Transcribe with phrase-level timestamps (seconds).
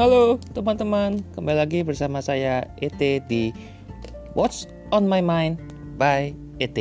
[0.00, 2.96] Halo teman-teman, kembali lagi bersama saya ET
[3.28, 3.52] di
[4.32, 4.64] What's
[4.96, 5.60] on My Mind
[6.00, 6.72] by ET.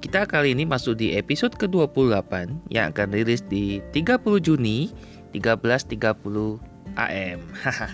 [0.00, 4.88] Kita kali ini masuk di episode ke-28 yang akan rilis di 30 Juni
[5.36, 5.92] 13.30
[6.96, 7.40] AM.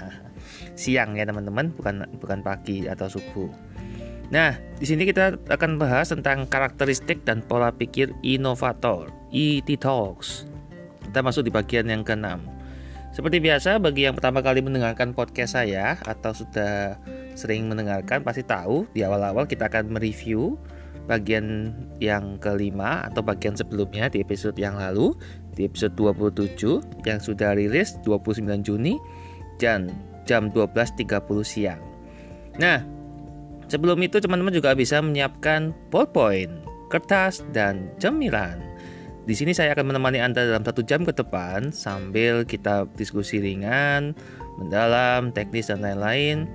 [0.78, 3.50] Siang ya teman-teman, bukan bukan pagi atau subuh.
[4.30, 10.46] Nah, di sini kita akan bahas tentang karakteristik dan pola pikir inovator, ET Talks.
[11.10, 12.57] Kita masuk di bagian yang ke-6.
[13.08, 17.00] Seperti biasa, bagi yang pertama kali mendengarkan podcast saya atau sudah
[17.32, 20.60] sering mendengarkan pasti tahu di awal-awal kita akan mereview
[21.08, 21.72] bagian
[22.04, 25.16] yang kelima atau bagian sebelumnya di episode yang lalu
[25.56, 29.00] di episode 27 yang sudah rilis 29 Juni
[29.56, 29.88] dan
[30.28, 31.08] jam 12.30
[31.42, 31.80] siang.
[32.60, 32.84] Nah,
[33.72, 36.52] sebelum itu teman-teman juga bisa menyiapkan ballpoint,
[36.92, 38.67] kertas, dan cemilan
[39.28, 44.16] di sini saya akan menemani Anda dalam satu jam ke depan sambil kita diskusi ringan,
[44.56, 46.48] mendalam, teknis dan lain-lain.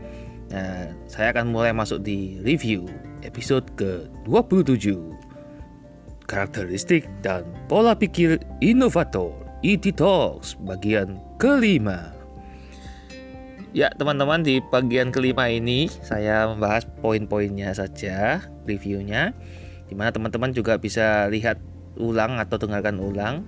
[0.49, 2.89] Nah, saya akan mulai masuk di review
[3.21, 4.89] episode ke-27.
[6.25, 12.09] Karakteristik dan pola pikir inovator ET Talks bagian kelima.
[13.69, 19.29] Ya, teman-teman di bagian kelima ini saya membahas poin-poinnya saja, reviewnya.
[19.85, 21.61] Di mana teman-teman juga bisa lihat
[21.97, 23.45] ulang atau dengarkan ulang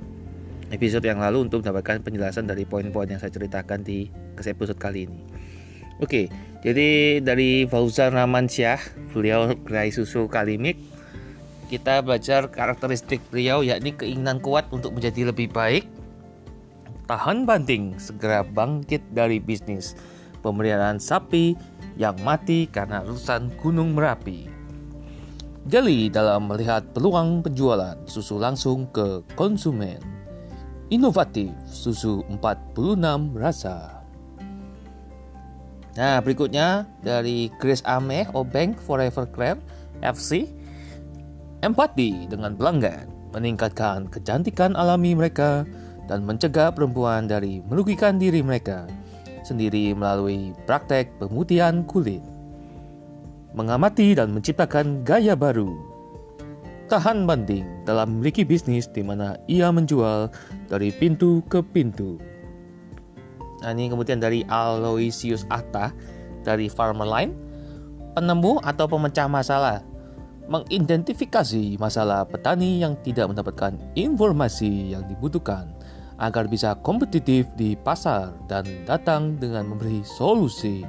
[0.74, 5.22] episode yang lalu untuk mendapatkan penjelasan dari poin-poin yang saya ceritakan di episode kali ini.
[6.04, 6.28] Oke,
[6.60, 10.76] jadi dari Fauzan Ramansyah, beliau gerai susu Kalimik,
[11.72, 15.88] kita belajar karakteristik beliau yakni keinginan kuat untuk menjadi lebih baik,
[17.08, 19.96] tahan banting, segera bangkit dari bisnis,
[20.44, 21.56] pemeliharaan sapi
[21.96, 24.55] yang mati karena urusan Gunung Merapi.
[25.66, 29.98] Jeli dalam melihat peluang penjualan susu langsung ke konsumen.
[30.94, 34.06] Inovatif susu 46 rasa.
[35.98, 39.58] Nah, berikutnya dari Grace Ame Obank Forever Crab
[40.06, 40.46] FC.
[41.66, 45.66] Empati dengan pelanggan, meningkatkan kecantikan alami mereka
[46.06, 48.86] dan mencegah perempuan dari merugikan diri mereka
[49.42, 52.22] sendiri melalui praktek pemutihan kulit
[53.56, 55.74] mengamati dan menciptakan gaya baru.
[56.86, 60.30] Tahan banting dalam memiliki bisnis di mana ia menjual
[60.70, 62.22] dari pintu ke pintu.
[63.66, 65.90] Nah, ini kemudian dari Aloysius Atta
[66.46, 67.34] dari Farmer Line,
[68.14, 69.82] penemu atau pemecah masalah,
[70.46, 75.74] mengidentifikasi masalah petani yang tidak mendapatkan informasi yang dibutuhkan
[76.22, 80.86] agar bisa kompetitif di pasar dan datang dengan memberi solusi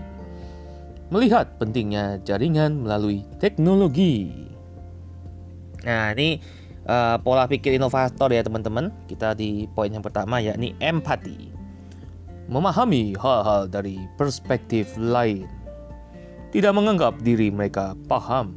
[1.11, 4.31] melihat pentingnya jaringan melalui teknologi.
[5.87, 6.43] Nah, ini
[6.91, 8.91] uh, pola pikir inovator ya teman-teman.
[9.07, 11.55] Kita di poin yang pertama yakni empati.
[12.47, 15.47] Memahami hal-hal dari perspektif lain.
[16.55, 18.55] Tidak menganggap diri mereka paham.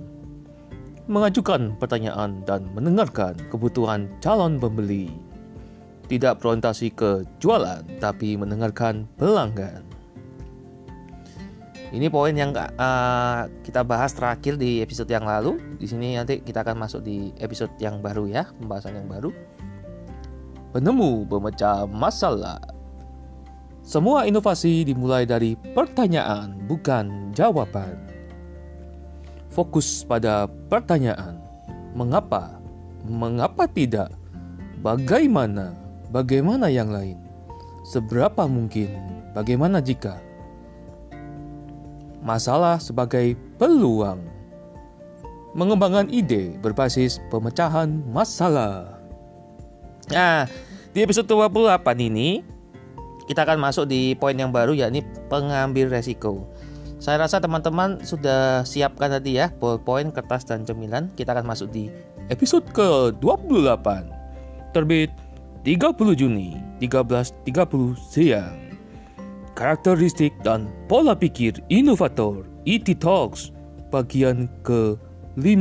[1.09, 5.09] Mengajukan pertanyaan dan mendengarkan kebutuhan calon pembeli.
[6.05, 9.88] Tidak berorientasi ke jualan, tapi mendengarkan pelanggan
[11.89, 15.57] ini poin yang uh, kita bahas terakhir di episode yang lalu.
[15.81, 19.33] Di sini nanti kita akan masuk di episode yang baru ya, pembahasan yang baru.
[20.69, 22.61] Penemu pemecah masalah.
[23.81, 27.97] Semua inovasi dimulai dari pertanyaan, bukan jawaban.
[29.49, 31.41] Fokus pada pertanyaan.
[31.97, 32.61] Mengapa?
[33.01, 34.13] Mengapa tidak?
[34.85, 35.73] Bagaimana?
[36.13, 37.17] Bagaimana yang lain?
[37.81, 38.93] Seberapa mungkin?
[39.33, 40.28] Bagaimana jika?
[42.23, 44.21] Masalah sebagai peluang.
[45.57, 49.01] Mengembangkan ide berbasis pemecahan masalah.
[50.13, 50.45] Nah,
[50.93, 52.45] di episode 28 ini
[53.25, 56.45] kita akan masuk di poin yang baru yakni pengambil resiko.
[56.99, 61.07] Saya rasa teman-teman sudah siapkan tadi ya ballpoint, kertas dan cemilan.
[61.15, 61.87] Kita akan masuk di
[62.27, 63.87] episode ke-28.
[64.75, 65.09] Terbit
[65.65, 68.68] 30 Juni 13.30 siang
[69.59, 73.51] karakteristik dan pola pikir inovator ET Talks
[73.91, 75.59] bagian ke-5.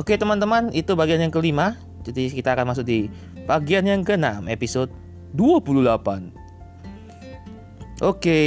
[0.00, 1.76] Oke teman-teman, itu bagian yang kelima.
[2.08, 3.12] Jadi kita akan masuk di
[3.44, 4.88] bagian yang ke-6, episode
[5.36, 6.32] 28.
[8.00, 8.40] Oke,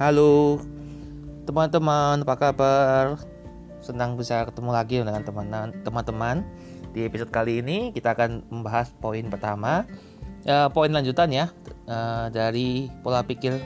[0.00, 0.56] halo
[1.44, 3.20] teman-teman, apa kabar?
[3.84, 5.20] Senang bisa ketemu lagi dengan
[5.84, 6.48] teman-teman.
[6.96, 9.84] Di episode kali ini kita akan membahas poin pertama,
[10.46, 11.50] ya, poin lanjutan ya
[11.86, 13.58] uh, dari pola pikir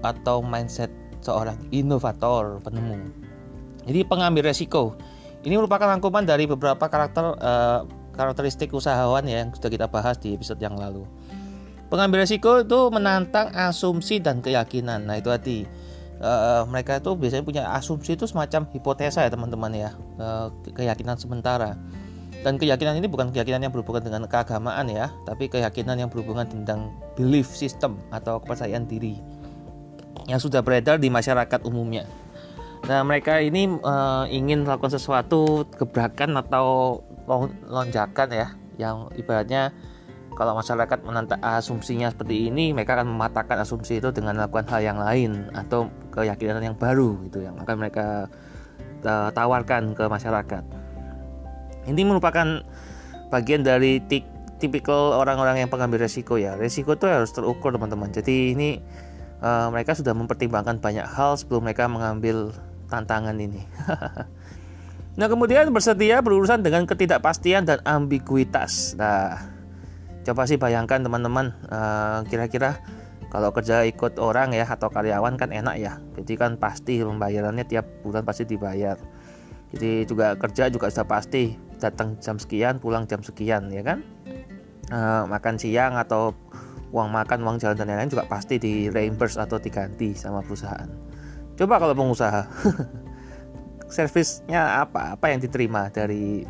[0.00, 0.88] atau mindset
[1.20, 2.96] seorang inovator penemu.
[3.84, 4.96] Jadi pengambil resiko.
[5.40, 10.36] Ini merupakan rangkuman dari beberapa karakter uh, karakteristik usahawan ya yang sudah kita bahas di
[10.36, 11.04] episode yang lalu.
[11.88, 15.08] Pengambil resiko itu menantang asumsi dan keyakinan.
[15.08, 15.64] Nah itu hati.
[16.20, 21.80] Uh, mereka itu biasanya punya asumsi itu semacam hipotesa ya teman-teman ya, uh, keyakinan sementara.
[22.40, 26.88] Dan keyakinan ini bukan keyakinan yang berhubungan dengan keagamaan ya, tapi keyakinan yang berhubungan tentang
[27.12, 29.20] belief system atau kepercayaan diri
[30.24, 32.08] yang sudah beredar di masyarakat umumnya.
[32.88, 37.00] Nah mereka ini uh, ingin melakukan sesuatu gebrakan atau
[37.68, 38.48] lonjakan ya,
[38.80, 39.76] yang ibaratnya
[40.32, 44.96] kalau masyarakat menantang asumsinya seperti ini, mereka akan mematahkan asumsi itu dengan melakukan hal yang
[44.96, 48.24] lain atau keyakinan yang baru gitu yang akan mereka
[49.04, 50.79] uh, tawarkan ke masyarakat.
[51.88, 52.64] Ini merupakan
[53.30, 54.02] bagian dari
[54.60, 56.58] tipikal orang-orang yang pengambil resiko ya.
[56.58, 58.12] Resiko itu harus terukur teman-teman.
[58.12, 58.82] Jadi ini
[59.40, 62.52] uh, mereka sudah mempertimbangkan banyak hal sebelum mereka mengambil
[62.92, 63.64] tantangan ini.
[65.18, 68.94] nah kemudian bersedia berurusan dengan ketidakpastian dan ambiguitas.
[69.00, 69.40] Nah
[70.20, 72.76] coba sih bayangkan teman-teman uh, kira-kira
[73.30, 77.86] kalau kerja ikut orang ya atau karyawan kan enak ya jadi kan pasti pembayarannya tiap
[78.04, 78.98] bulan pasti dibayar
[79.72, 84.04] jadi juga kerja juga sudah pasti datang jam sekian pulang jam sekian ya kan?
[84.90, 86.34] Uh, makan siang atau
[86.90, 90.90] uang makan uang jalan dan lain-lain juga pasti di reimburse atau diganti sama perusahaan.
[91.54, 92.46] Coba kalau pengusaha
[93.94, 95.14] servisnya apa?
[95.14, 96.42] Apa yang diterima dari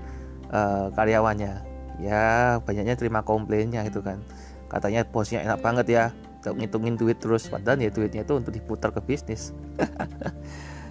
[0.50, 1.68] uh, karyawannya?
[2.00, 4.24] Ya banyaknya terima komplainnya itu kan.
[4.72, 6.04] Katanya bosnya enak banget ya
[6.40, 9.52] ngitungin duit terus padahal ya duitnya itu untuk diputar ke bisnis.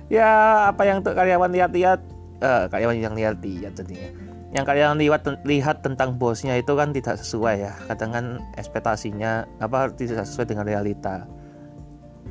[0.10, 0.26] Ya
[0.74, 2.02] apa yang untuk karyawan lihat-lihat?
[2.42, 4.10] Uh, karyawan yang lihat-lihat tentunya
[4.50, 7.74] yang karyawan lihat lihat tentang bosnya itu kan tidak sesuai ya.
[7.86, 8.26] Kadang kan
[8.58, 11.30] ekspektasinya apa tidak sesuai dengan realita.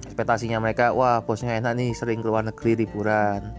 [0.03, 3.55] Ekspektasinya mereka wah bosnya enak nih sering keluar negeri liburan.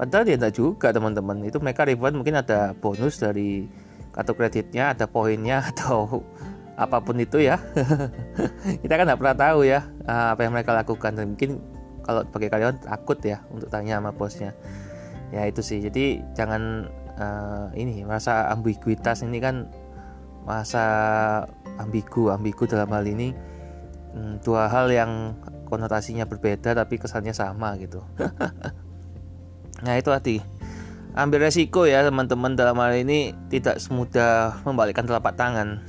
[0.00, 1.44] Padahal dia tidak juga teman-teman.
[1.44, 3.68] Itu mereka liburan mungkin ada bonus dari
[4.16, 6.24] kartu kreditnya ada poinnya atau
[6.80, 7.60] apa pun itu ya.
[8.82, 11.20] Kita kan nggak pernah tahu ya ah, apa yang mereka lakukan.
[11.20, 11.60] Dan mungkin
[12.00, 14.56] kalau sebagai karyawan takut ya untuk tanya sama bosnya.
[15.36, 15.84] Ya itu sih.
[15.84, 16.88] Jadi jangan
[17.20, 19.68] uh, ini masa ambiguitas ini kan
[20.48, 20.84] masa
[21.76, 23.36] ambigu ambigu dalam hal ini
[24.16, 25.36] hmm, dua hal yang
[25.68, 28.02] konotasinya berbeda tapi kesannya sama gitu.
[29.80, 30.44] Nah itu hati
[31.14, 35.82] ambil resiko ya teman-teman dalam hal ini tidak semudah membalikkan telapak tangan.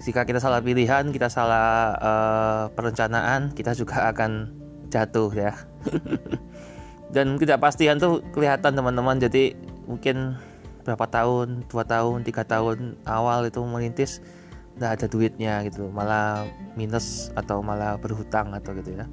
[0.00, 4.52] Jika kita salah pilihan kita salah uh, perencanaan kita juga akan
[4.92, 5.52] jatuh ya.
[7.14, 9.18] Dan tidak pastian tuh kelihatan teman-teman.
[9.18, 9.56] Jadi
[9.90, 10.38] mungkin
[10.86, 14.22] berapa tahun dua tahun tiga tahun awal itu merintis
[14.78, 15.90] nggak ada duitnya gitu.
[15.90, 16.46] Malah
[16.78, 19.10] minus atau malah berhutang atau gitu ya.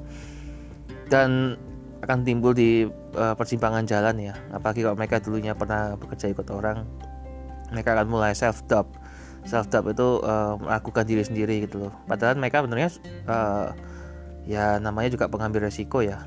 [1.09, 1.57] Dan
[2.05, 2.85] akan timbul di
[3.17, 4.37] uh, persimpangan jalan ya.
[4.53, 6.85] Apalagi kalau mereka dulunya pernah bekerja ikut orang
[7.73, 8.87] mereka akan mulai self doubt
[9.43, 11.93] self doubt itu uh, melakukan diri sendiri gitu loh.
[12.05, 12.93] Padahal mereka benernya
[13.27, 13.73] uh,
[14.47, 16.23] ya namanya juga pengambil resiko ya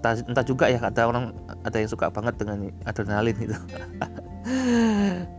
[0.00, 3.56] entah, entah juga ya ada orang ada yang suka banget dengan adrenalin itu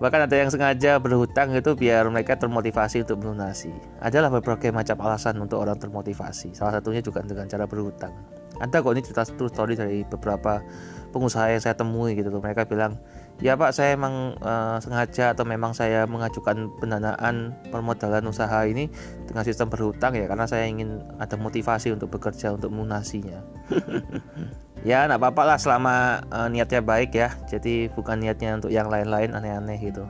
[0.01, 3.73] bahkan ada yang sengaja berhutang itu biar mereka termotivasi untuk melunasi.
[4.01, 6.53] Adalah berbagai macam alasan untuk orang termotivasi.
[6.53, 8.13] Salah satunya juga dengan cara berhutang.
[8.61, 10.61] Ada kok ini cerita true story dari beberapa
[11.09, 12.29] pengusaha yang saya temui gitu.
[12.29, 13.01] Mereka bilang
[13.41, 18.87] ya pak saya emang uh, sengaja atau memang saya mengajukan pendanaan permodalan usaha ini
[19.25, 23.41] dengan sistem berhutang ya karena saya ingin ada motivasi untuk bekerja untuk melunasinya
[24.81, 27.33] ya nggak apa-apa lah selama uh, niatnya baik ya.
[27.45, 30.05] Jadi bukan niatnya untuk yang lain-lain aneh-aneh gitu.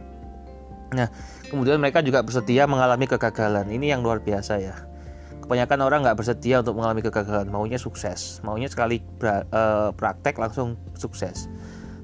[0.96, 1.08] Nah
[1.52, 3.68] kemudian mereka juga bersedia mengalami kegagalan.
[3.68, 4.76] Ini yang luar biasa ya.
[5.44, 7.52] Kebanyakan orang nggak bersedia untuk mengalami kegagalan.
[7.52, 8.40] Maunya sukses.
[8.48, 11.52] Maunya sekali pra, uh, praktek langsung sukses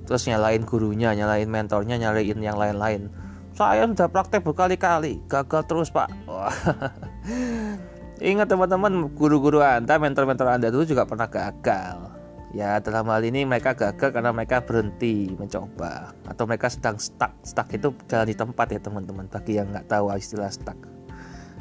[0.07, 3.11] terus nyalain gurunya nyalain mentornya nyalain yang lain-lain.
[3.51, 6.07] Saya sudah praktek berkali-kali gagal terus pak.
[8.17, 12.17] Ingat teman-teman guru-guru anda mentor-mentor anda dulu juga pernah gagal.
[12.55, 16.15] Ya dalam hal ini mereka gagal karena mereka berhenti mencoba.
[16.25, 17.33] Atau mereka sedang stuck.
[17.43, 19.27] Stuck itu jalan di tempat ya teman-teman.
[19.29, 20.77] Bagi yang nggak tahu istilah stuck.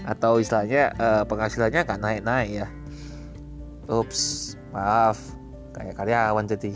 [0.07, 2.69] Atau istilahnya uh, penghasilannya nggak naik-naik ya.
[3.91, 5.17] Ups maaf
[5.77, 6.73] kayak karyawan jadi.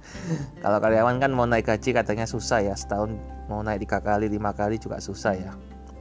[0.62, 2.76] Kalau karyawan kan mau naik gaji katanya susah ya.
[2.76, 3.16] Setahun
[3.48, 5.52] mau naik tiga kali lima kali juga susah ya.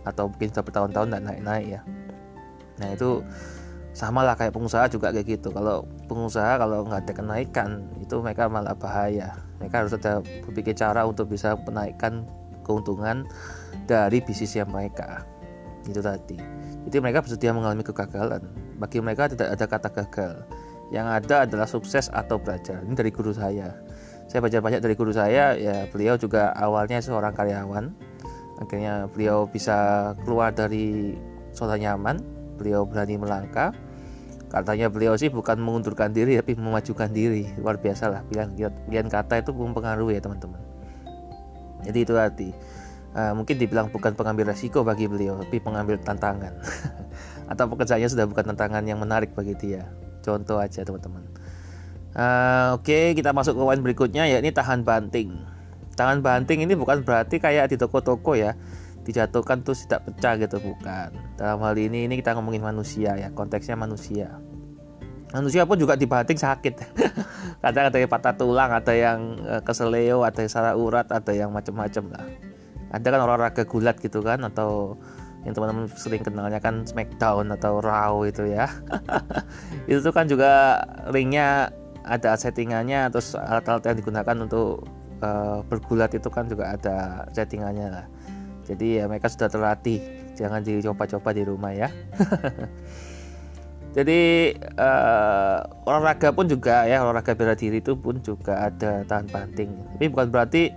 [0.03, 1.81] Atau mungkin sudah bertahun-tahun nggak naik-naik ya.
[2.83, 3.23] Nah itu
[3.95, 5.55] sama lah kayak pengusaha juga kayak gitu.
[5.55, 7.69] Kalau pengusaha kalau nggak ada kenaikan
[8.03, 9.39] itu mereka malah bahaya.
[9.63, 12.27] Mereka harus ada berpikir cara untuk bisa menaikkan
[12.67, 13.23] keuntungan
[13.87, 15.23] dari bisnisnya mereka.
[15.87, 16.35] Itu tadi.
[16.83, 18.43] Jadi mereka bersedia mengalami kegagalan.
[18.75, 20.33] Bagi mereka tidak ada kata gagal
[20.93, 22.85] yang ada adalah sukses atau belajar.
[22.85, 23.73] Ini dari guru saya.
[24.29, 25.57] Saya baca banyak dari guru saya.
[25.57, 27.89] Ya beliau juga awalnya seorang karyawan.
[28.61, 31.17] Akhirnya beliau bisa keluar dari
[31.49, 32.21] zona nyaman.
[32.61, 33.73] Beliau berani melangkah.
[34.53, 37.49] Katanya beliau sih bukan mengundurkan diri tapi memajukan diri.
[37.57, 38.21] Luar biasa lah.
[38.29, 38.53] Pilihan
[38.85, 40.61] pilihan kata itu mempengaruhi ya teman-teman.
[41.89, 42.49] Jadi itu arti.
[43.13, 46.53] Uh, mungkin dibilang bukan pengambil resiko bagi beliau tapi pengambil tantangan.
[47.51, 49.89] Atau pekerjaannya sudah bukan tantangan yang menarik bagi dia
[50.23, 51.27] contoh aja teman-teman.
[52.13, 55.35] Uh, oke okay, kita masuk ke poin berikutnya yakni tahan banting.
[55.93, 58.57] Tahan banting ini bukan berarti kayak di toko-toko ya
[59.03, 61.11] dijatuhkan terus tidak pecah gitu bukan.
[61.35, 64.39] Dalam hal ini ini kita ngomongin manusia ya konteksnya manusia.
[65.33, 66.73] Manusia pun juga dibanting sakit.
[67.65, 71.49] Kadang ada yang patah tulang ada yang eh, keseleo ada yang salah urat ada yang
[71.49, 72.25] macam-macam lah.
[72.93, 75.01] Ada kan olahraga gulat gitu kan atau
[75.43, 78.71] yang teman-teman sering kenalnya kan Smackdown atau Raw itu ya.
[79.89, 80.79] Itu tuh kan juga
[81.11, 84.83] ringnya ada settingannya terus alat-alat yang digunakan untuk
[85.23, 88.05] uh, bergulat itu kan juga ada settingannya lah.
[88.63, 89.99] Jadi ya mereka sudah terlatih
[90.35, 91.91] jangan dicoba-coba di rumah ya.
[93.93, 99.69] Jadi uh, olahraga pun juga ya olahraga bela diri itu pun juga ada tahan banting.
[99.95, 100.73] Tapi bukan berarti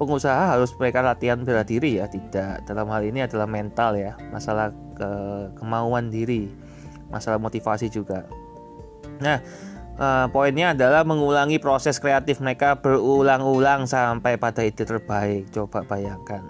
[0.00, 2.64] pengusaha harus mereka latihan bela diri ya tidak.
[2.64, 5.10] Dalam hal ini adalah mental ya masalah ke
[5.60, 6.48] kemauan diri
[7.12, 8.24] masalah motivasi juga.
[9.20, 9.44] Nah
[10.00, 15.52] uh, poinnya adalah mengulangi proses kreatif mereka berulang-ulang sampai pada ide terbaik.
[15.52, 16.40] Coba bayangkan.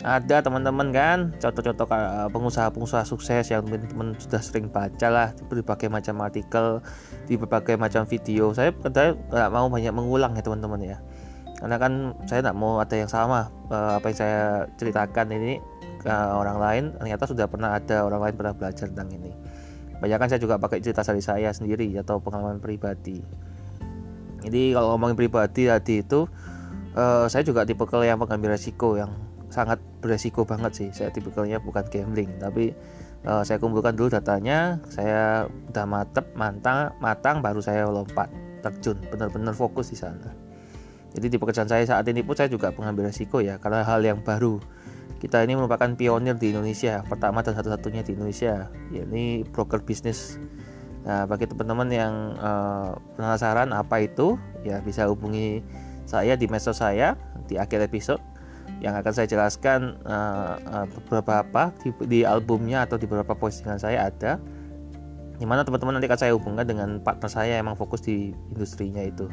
[0.00, 1.84] Ada teman-teman kan contoh-contoh
[2.32, 6.80] pengusaha-pengusaha sukses yang teman-teman sudah sering baca lah di berbagai macam artikel
[7.28, 8.52] di berbagai macam video.
[8.56, 10.98] Saya nggak mau banyak mengulang ya teman-teman ya
[11.60, 11.92] karena kan
[12.24, 14.40] saya nggak mau ada yang sama eh, apa yang saya
[14.80, 15.60] ceritakan ini
[16.00, 16.84] ke orang lain.
[16.96, 19.32] Ternyata sudah pernah ada orang lain pernah belajar tentang ini.
[20.00, 23.20] Banyak kan saya juga pakai cerita dari saya sendiri atau pengalaman pribadi.
[24.40, 26.24] Jadi kalau ngomongin pribadi tadi itu
[26.96, 29.12] uh, saya juga tipe yang mengambil resiko yang
[29.52, 30.88] sangat beresiko banget sih.
[30.96, 32.72] Saya tipikalnya bukan gambling tapi
[33.28, 38.32] uh, saya kumpulkan dulu datanya saya udah matep mantang matang baru saya lompat
[38.64, 38.96] terjun.
[39.12, 40.49] Benar-benar fokus di sana
[41.10, 44.22] jadi di pekerjaan saya saat ini pun saya juga mengambil resiko ya karena hal yang
[44.22, 44.62] baru.
[45.20, 50.40] Kita ini merupakan pionir di Indonesia pertama dan satu-satunya di Indonesia yakni broker bisnis.
[51.04, 55.60] Nah bagi teman-teman yang uh, penasaran apa itu ya bisa hubungi
[56.08, 57.18] saya di medsos saya
[57.50, 58.22] di akhir episode
[58.80, 63.76] yang akan saya jelaskan uh, uh, beberapa apa di, di albumnya atau di beberapa postingan
[63.76, 64.40] saya ada
[65.36, 69.04] di mana teman-teman nanti akan saya hubungkan dengan partner saya yang emang fokus di industrinya
[69.04, 69.28] itu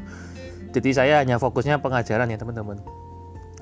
[0.71, 2.79] jadi saya hanya fokusnya pengajaran ya teman-teman.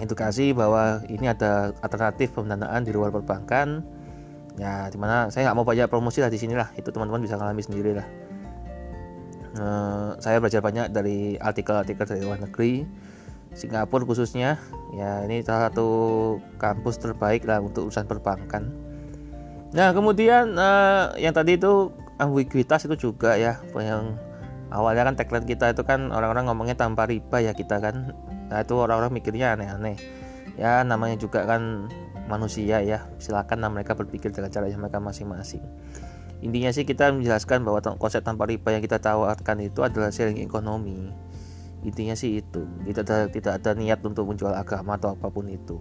[0.01, 3.85] Edukasi bahwa ini ada alternatif pendanaan di luar perbankan.
[4.55, 6.71] Ya di mana saya nggak mau banyak promosi lah di sini lah.
[6.75, 8.07] Itu teman-teman bisa ngalami sendiri lah.
[9.55, 12.83] Uh, saya belajar banyak dari artikel-artikel dari luar negeri
[13.55, 14.59] Singapura khususnya.
[14.91, 15.87] Ya ini salah satu
[16.59, 18.67] kampus terbaik lah untuk urusan perbankan.
[19.71, 24.15] Nah kemudian uh, yang tadi itu ambiguitas itu juga ya yang
[24.73, 28.13] awalnya kan tagline kita itu kan orang-orang ngomongnya tanpa riba ya kita kan.
[28.49, 29.97] Nah itu orang-orang mikirnya aneh-aneh.
[30.55, 31.89] Ya namanya juga kan
[32.25, 33.09] manusia ya.
[33.21, 35.61] Silakan nah mereka berpikir dengan caranya mereka masing-masing.
[36.43, 41.09] Intinya sih kita menjelaskan bahwa konsep tanpa riba yang kita tawarkan itu adalah sharing ekonomi.
[41.85, 42.65] Intinya sih itu.
[42.85, 45.79] Ada tidak ada niat untuk menjual agama atau apa pun itu.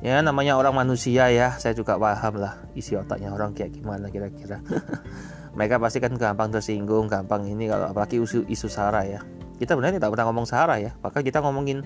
[0.00, 1.56] Ya namanya orang manusia ya.
[1.60, 4.64] Saya juga paham lah isi otaknya orang kayak gimana kira-kira
[5.54, 9.20] mereka pasti kan gampang tersinggung gampang ini kalau apalagi isu isu sara ya.
[9.58, 10.94] Kita benar tidak pernah ngomong sara ya.
[11.04, 11.84] Bahkan kita ngomongin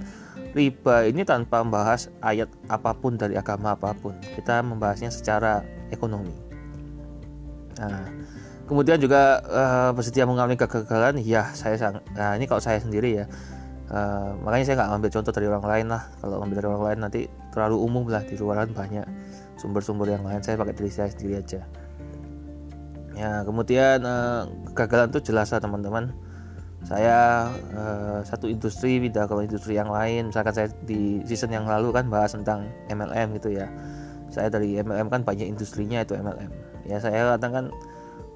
[0.54, 4.14] riba ini tanpa membahas ayat apa pun dari agama apa pun.
[4.21, 6.35] Kita membahasnya secara ekonomi.
[7.80, 8.06] Nah
[8.68, 11.18] kemudian juga uh, bersedia mengalami kegagalan.
[11.25, 13.26] Ya saya sang nah ini kalau saya sendiri ya
[13.90, 16.02] uh, makanya saya nggak ambil contoh dari orang lain lah.
[16.21, 19.09] Kalau ambil dari orang lain nanti terlalu umum lah di luaran banyak
[19.59, 20.44] sumber-sumber yang lain.
[20.44, 21.84] Saya pakai diri saya sendiri aja
[23.14, 26.14] ya kemudian uh, kegagalan itu jelas lah teman-teman.
[26.85, 30.28] Saya uh, satu industri pindah ke industri yang lain.
[30.28, 33.73] Misalkan saya di season yang lalu kan bahas tentang MLM gitu ya.
[34.28, 37.73] Saya dari MLM kan banyak industrinya itu MLM ya saya katakan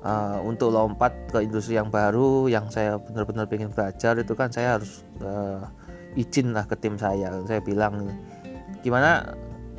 [0.03, 4.81] uh, untuk lompat ke industri yang baru yang saya benar-benar ingin belajar itu kan saya
[4.81, 5.05] harus
[6.17, 7.31] izin lah ke tim saya.
[7.47, 8.11] Saya bilang
[8.83, 9.37] gimana?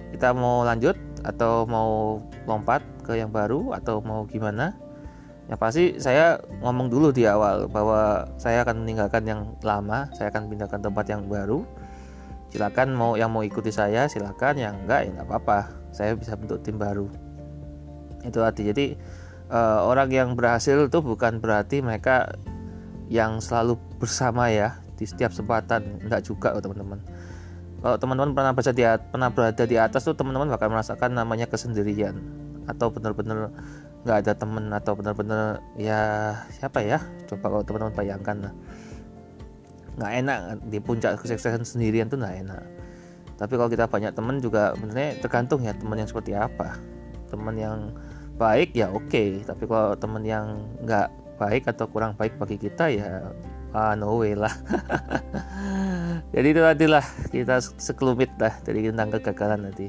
[0.09, 2.17] Kita mau lanjut atau mau
[2.49, 4.73] lompat ke yang baru atau mau gimana
[5.49, 10.45] ya pasti saya ngomong dulu di awal bahwa saya akan meninggalkan yang lama saya akan
[10.45, 11.65] pindahkan tempat yang baru.
[12.49, 14.57] Silakan mau yang mau ikuti saya silakan.
[14.57, 15.59] Yang enggak ya enggak apa-apa.
[15.93, 17.09] Saya bisa bentuk tim baru.
[18.25, 18.65] Itu arti.
[18.65, 18.85] Jadi
[19.53, 22.33] uh, orang yang berhasil itu bukan berarti mereka
[23.09, 26.05] yang selalu bersama ya di setiap kesempatan.
[26.05, 27.01] Enggak juga teman-teman.
[27.79, 32.17] Kalau teman-teman pernah baca di pernah berada di atas tuh teman-teman bakal merasakan namanya kesendirian
[32.69, 33.49] atau benar-benar
[34.07, 35.99] nggak ada temen atau benar-benar ya
[36.55, 37.03] siapa ya?
[37.27, 38.53] Coba kalau teman-teman bayangkan lah.
[39.99, 40.39] Nggak enak
[40.71, 42.63] di puncak kesuksesan sendirian tuh nggak enak.
[43.35, 46.79] Tapi kalau kita banyak teman juga sebenarnya tergantung ya teman yang seperti apa.
[47.27, 47.77] Teman yang
[48.39, 49.11] baik ya oke.
[49.11, 49.43] Okay.
[49.43, 53.31] tapi kalau teman yang nggak baik atau kurang baik bagi kita ya
[53.75, 54.51] ah no way lah.
[56.35, 59.87] Jadi itu tadi lah kita sekelumit lah dari tentang kegagalan tadi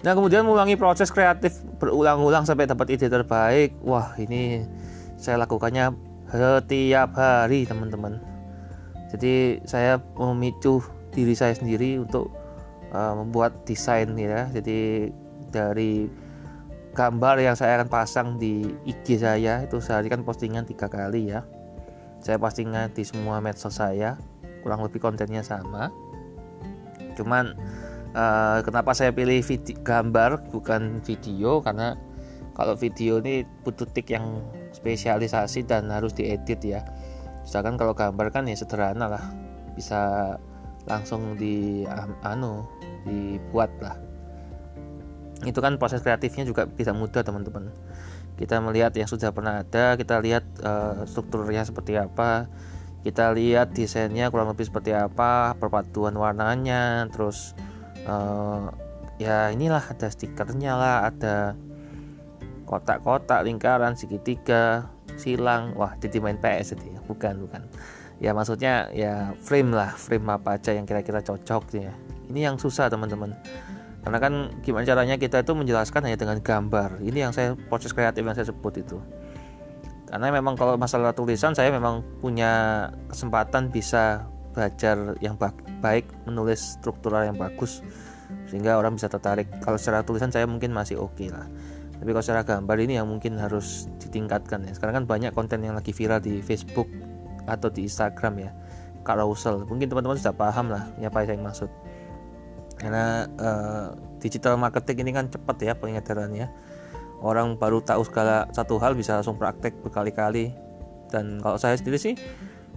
[0.00, 3.76] nah kemudian mengulangi proses kreatif berulang-ulang sampai dapat ide terbaik.
[3.84, 4.64] Wah ini
[5.20, 5.92] saya lakukannya
[6.30, 8.16] setiap hari teman-teman.
[9.10, 10.80] Jadi saya memicu
[11.10, 12.30] diri saya sendiri untuk
[12.94, 14.46] uh, membuat desain ya.
[14.48, 15.10] Jadi
[15.50, 16.06] dari
[16.94, 21.42] gambar yang saya akan pasang di IG saya itu sehari kan postingan tiga kali ya.
[22.22, 24.16] Saya postingan di semua medsos saya
[24.62, 25.90] kurang lebih kontennya sama.
[27.18, 27.56] Cuman
[28.14, 31.62] uh, kenapa saya pilih video, gambar bukan video?
[31.62, 31.94] Karena
[32.54, 34.42] kalau video ini butuh tik yang
[34.74, 36.82] spesialisasi dan harus diedit ya.
[37.42, 39.24] Misalkan kalau gambar kan ya sederhana lah.
[39.74, 40.34] Bisa
[40.88, 41.84] langsung di
[42.24, 42.66] anu
[43.06, 43.96] dibuat lah.
[45.40, 47.72] Itu kan proses kreatifnya juga tidak mudah teman-teman.
[48.36, 52.48] Kita melihat yang sudah pernah ada kita lihat uh, strukturnya seperti apa.
[53.00, 57.56] Kita lihat desainnya kurang lebih seperti apa perpaduan warnanya terus
[58.10, 58.74] uh,
[59.22, 61.54] ya inilah ada stikernya lah ada
[62.66, 65.74] kotak-kotak lingkaran segitiga silang.
[65.78, 67.00] Wah jadi main PS jadi ya?
[67.06, 67.62] Bukan bukan.
[68.20, 71.94] Ya maksudnya ya frame lah frame apa aja yang kira-kira cocok ya.
[72.30, 73.34] Ini yang susah teman-teman.
[74.00, 74.32] Karena kan
[74.64, 77.04] gimana caranya kita itu menjelaskan hanya dengan gambar.
[77.04, 78.96] Ini yang saya proses kreatif yang saya sebut itu.
[80.08, 85.38] Karena memang kalau masalah tulisan saya memang punya kesempatan bisa belajar yang
[85.80, 87.82] baik menulis struktural yang bagus
[88.46, 89.46] sehingga orang bisa tertarik.
[89.62, 91.46] Kalau secara tulisan saya mungkin masih oke okay lah.
[92.00, 94.72] Tapi kalau secara gambar ini yang mungkin harus ditingkatkan ya.
[94.72, 96.88] Sekarang kan banyak konten yang lagi viral di Facebook
[97.44, 98.50] atau di Instagram ya.
[99.00, 101.68] Carousel mungkin teman-teman sudah paham lah ya apa yang maksud.
[102.80, 106.48] Karena uh, digital marketing ini kan cepat ya pengedarannya.
[107.20, 110.56] Orang baru tahu segala satu hal bisa langsung praktek berkali-kali.
[111.12, 112.16] Dan kalau saya sendiri sih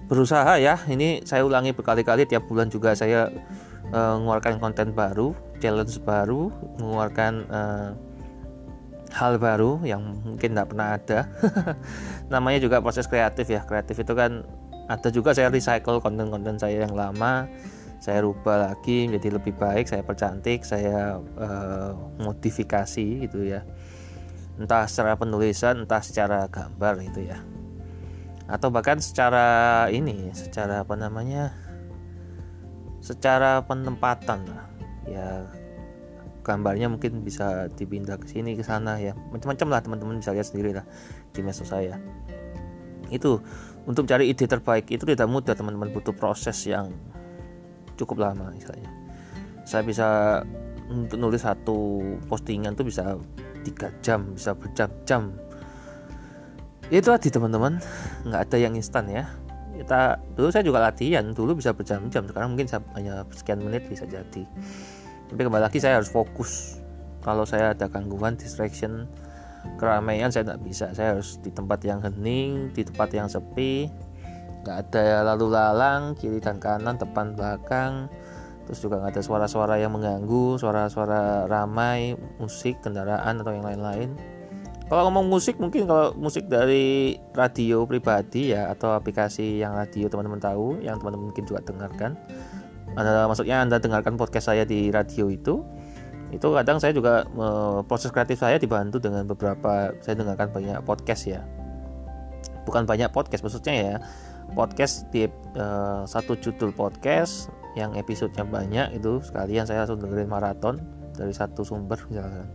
[0.08, 3.32] berusaha ya ini saya ulangi berkali-kali tiap bulan juga saya
[3.92, 5.32] uh, mengeluarkan konten baru
[5.64, 7.90] challenge baru mengeluarkan uh,
[9.14, 11.30] hal baru yang mungkin tidak pernah ada.
[12.34, 14.44] Namanya juga proses kreatif ya kreatif itu kan
[14.90, 17.48] ada juga saya recycle konten-konten saya yang lama
[18.04, 23.64] saya rubah lagi menjadi lebih baik saya percantik saya uh, modifikasi gitu ya.
[24.60, 27.40] Entah secara penulisan entah secara gambar gitu ya
[28.48, 31.56] atau bahkan secara ini secara apa namanya
[33.00, 34.44] secara penempatan
[35.08, 35.48] ya
[36.44, 39.16] gambarnya mungkin bisa dipindah ke sini ke sana ya.
[39.32, 40.84] Macam-macam lah teman-teman bisa lihat sendiri lah
[41.32, 41.98] di medsos saya.
[43.08, 43.40] Itu
[43.88, 45.90] untuk cari ide terbaik itu tidak mudah teman-teman.
[45.96, 46.92] Butuh proses yang
[47.96, 48.92] cukup lama misalnya.
[49.64, 50.08] Saya bisa
[50.92, 53.16] untuk nulis satu postingan tuh bisa
[53.64, 55.32] tiga jam bisa berjam-jam
[56.92, 57.80] itu tadi teman-teman.
[58.28, 59.30] Nggak ada yang instan ya.
[59.74, 61.24] Kita dulu saya juga latihan.
[61.32, 62.28] Dulu bisa berjam-jam.
[62.28, 62.68] Sekarang mungkin
[62.98, 64.44] hanya sekian menit bisa jadi.
[65.32, 66.84] Tapi kembali lagi saya harus fokus.
[67.24, 69.08] Kalau saya ada gangguan distraction
[69.80, 70.92] keramaian saya tidak bisa.
[70.92, 73.88] Saya harus di tempat yang hening di tempat yang sepi.
[74.64, 78.12] Nggak ada lalu lalang kiri dan kanan depan belakang.
[78.64, 84.16] Terus juga nggak ada suara-suara yang mengganggu suara-suara ramai musik kendaraan atau yang lain-lain
[84.92, 90.44] kalau ngomong musik mungkin kalau musik dari radio pribadi ya atau aplikasi yang radio teman-teman
[90.44, 92.20] tahu yang teman-teman mungkin juga dengarkan.
[92.94, 95.66] Anda maksudnya Anda dengarkan podcast saya di radio itu
[96.34, 97.26] itu kadang saya juga
[97.86, 101.42] proses kreatif saya dibantu dengan beberapa saya dengarkan banyak podcast ya.
[102.68, 103.96] Bukan banyak podcast maksudnya ya
[104.54, 105.26] podcast di
[105.58, 110.76] uh, satu judul podcast yang episodenya banyak itu sekalian saya langsung dengerin maraton
[111.18, 112.46] dari satu sumber misalkan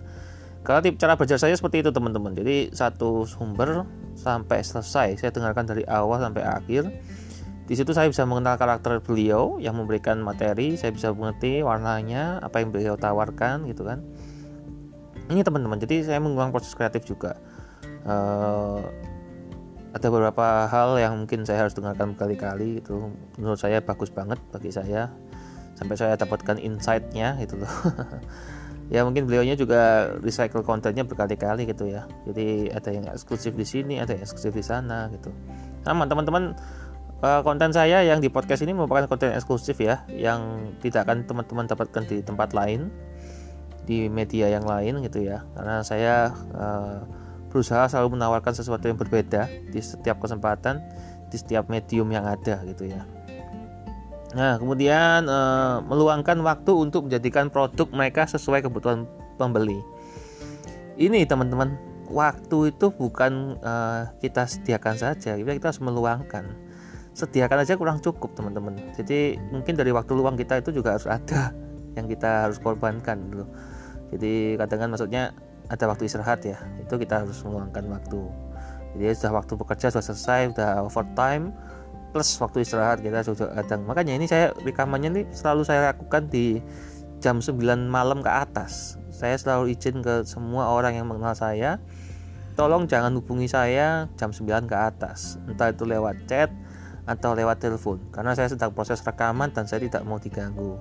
[0.68, 2.36] kalau tip cara belajar saya seperti itu teman-teman.
[2.36, 3.88] Jadi satu sumber
[4.20, 6.92] sampai selesai saya dengarkan dari awal sampai akhir.
[7.64, 12.60] Di situ saya bisa mengenal karakter beliau yang memberikan materi, saya bisa mengerti warnanya, apa
[12.60, 14.04] yang beliau tawarkan gitu kan.
[15.32, 17.40] Ini teman-teman, jadi saya mengulang proses kreatif juga.
[18.04, 18.84] Uh,
[19.96, 23.08] ada beberapa hal yang mungkin saya harus dengarkan berkali-kali itu
[23.40, 25.08] menurut saya bagus banget bagi saya.
[25.80, 27.72] Sampai saya dapatkan insightnya gitu loh
[28.88, 32.08] ya mungkin beliaunya juga recycle kontennya berkali-kali gitu ya.
[32.24, 35.28] Jadi ada yang eksklusif di sini ada yang eksklusif di sana gitu.
[35.84, 36.56] Sama teman-teman
[37.20, 41.68] uh, konten saya yang di podcast ini merupakan konten eksklusif ya yang tidak akan teman-teman
[41.68, 42.88] dapatkan di tempat lain
[43.84, 45.44] di media yang lain gitu ya.
[45.52, 47.04] Karena saya uh,
[47.52, 50.80] berusaha selalu menawarkan sesuatu yang berbeda di setiap kesempatan
[51.28, 53.17] di setiap medium yang ada gitu ya
[54.36, 55.40] nah kemudian e,
[55.88, 59.08] meluangkan waktu untuk menjadikan produk mereka sesuai kebutuhan
[59.40, 59.80] pembeli.
[60.98, 61.78] Ini teman-teman
[62.12, 63.72] waktu itu bukan e,
[64.20, 66.44] kita sediakan saja kita harus meluangkan.
[67.16, 68.76] Sediakan aja kurang cukup teman-teman.
[68.94, 71.56] Jadi mungkin dari waktu luang kita itu juga harus ada
[71.96, 73.48] yang kita harus korbankan dulu
[74.12, 75.36] jadi kadang maksudnya
[75.68, 78.20] ada waktu istirahat ya itu kita harus meluangkan waktu.
[78.96, 81.52] Jadi sudah waktu bekerja sudah selesai sudah overtime
[82.10, 83.84] plus waktu istirahat kita sudah kadang.
[83.84, 86.60] Makanya ini saya rekamannya ini selalu saya lakukan di
[87.18, 88.96] jam 9 malam ke atas.
[89.10, 91.82] Saya selalu izin ke semua orang yang mengenal saya
[92.58, 95.38] tolong jangan hubungi saya jam 9 ke atas.
[95.46, 96.50] Entah itu lewat chat
[97.06, 98.02] atau lewat telepon.
[98.10, 100.74] Karena saya sedang proses rekaman dan saya tidak mau diganggu.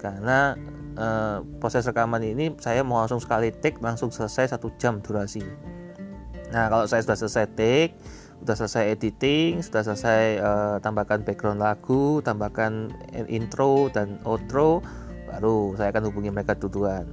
[0.00, 0.56] Karena
[0.96, 5.44] uh, proses rekaman ini saya mau langsung sekali take langsung selesai satu jam durasi.
[6.48, 7.92] Nah kalau saya sudah selesai take
[8.42, 12.90] sudah selesai editing sudah selesai uh, tambahkan background lagu tambahkan
[13.30, 14.82] intro dan outro
[15.32, 17.08] baru saya akan hubungi mereka duluan.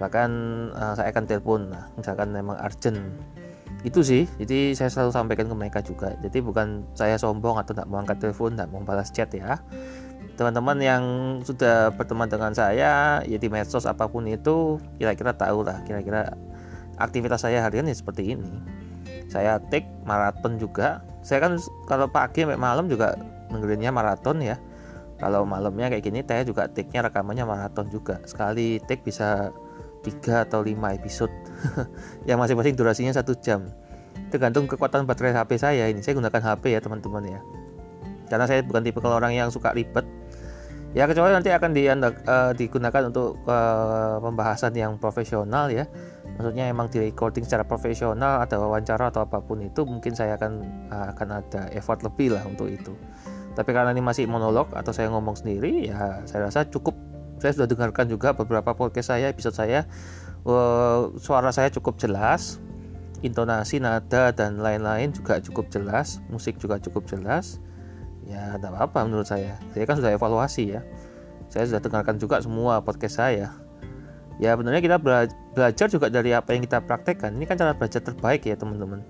[0.00, 0.30] Bahkan
[0.74, 2.98] uh, saya akan telepon nah, misalkan memang urgent.
[3.86, 6.16] Itu sih jadi saya selalu sampaikan ke mereka juga.
[6.18, 9.62] Jadi bukan saya sombong atau tidak mau angkat telepon tidak mau balas chat ya.
[10.34, 11.04] Teman-teman yang
[11.44, 16.34] sudah berteman dengan saya ya di medsos apa pun itu kira-kira tahu lah kira-kira
[16.98, 18.50] aktivitas saya harian ya seperti ini
[19.28, 21.04] saya take maraton juga.
[21.20, 23.14] Saya kan kalau pagi sampai malam juga
[23.52, 24.56] dengerinnya maraton ya.
[25.20, 28.24] Kalau malamnya kayak gini saya juga take-nya rekamannya maraton juga.
[28.24, 29.52] Sekali take bisa
[30.02, 31.32] 3 atau 5 episode.
[32.28, 33.68] Yang masing-masing durasinya satu jam.
[34.32, 36.00] Tergantung kekuatan baterai HP saya ini.
[36.00, 37.40] Saya gunakan HP ya teman-teman ya.
[38.28, 40.04] Karena saya bukan tipe orang yang suka ribet.
[40.96, 45.84] Ya kecuali nanti akan di, uh, digunakan untuk uh, pembahasan yang profesional ya
[46.38, 50.62] maksudnya emang di recording secara profesional ada wawancara atau apa pun itu mungkin saya akan
[50.86, 52.94] uh, akan ada effort lebih lah untuk itu.
[53.58, 56.94] Tapi karena ini masih monolog atau saya ngomong sendiri ya saya rasa cukup.
[57.42, 59.82] Saya sudah dengarkan juga beberapa podcast saya episode saya.
[60.46, 62.62] Uh, suara saya cukup jelas
[63.18, 67.58] intonasi nada dan lain-lain juga cukup jelas musik juga cukup jelas.
[68.22, 69.58] Ya tidak apa-apa menurut saya.
[69.74, 70.86] Saya kan sudah evaluasi ya.
[71.50, 73.67] Saya sudah dengarkan juga semua podcast saya
[74.38, 74.98] ya benar kita
[75.54, 77.34] belajar juga dari apa yang kita praktekkan.
[77.34, 79.02] Ini kan cara belajar terbaik ya teman-teman.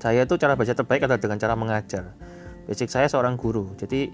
[0.00, 2.14] Saya itu cara belajar terbaik adalah dengan cara mengajar.
[2.64, 4.08] Basic saya seorang guru jadi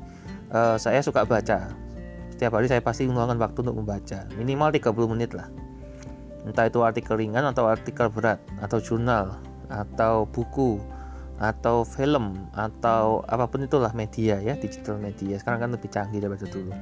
[0.51, 1.71] uh, saya suka baca.
[2.33, 4.29] Setiap hari saya pasti meluangkan waktu untuk membaca.
[4.37, 5.49] Minimal 30 menit lah.
[6.45, 10.79] Entah itu artikel ringan atau artikel berat atau jurnal atau buku
[11.37, 15.37] atau film atau apa pun itulah media ya digital media.
[15.37, 16.73] Sekarang kan lebih canggih daripada dulu.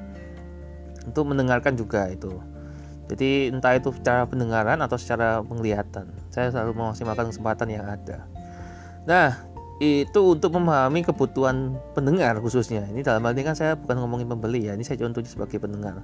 [1.04, 2.32] Untuk mendengarkan juga itu
[3.04, 8.24] jadi entah itu secara pendengaran atau secara penglihatan saya selalu memaksimalkan kesempatan yang ada.
[9.04, 12.86] Nah itu untuk memahami kebutuhan pendengar khususnya.
[12.88, 16.00] Ini dalam hal ini kan saya bukan ngomongin pembeli ya ini saya contohnya sebagai pendengar.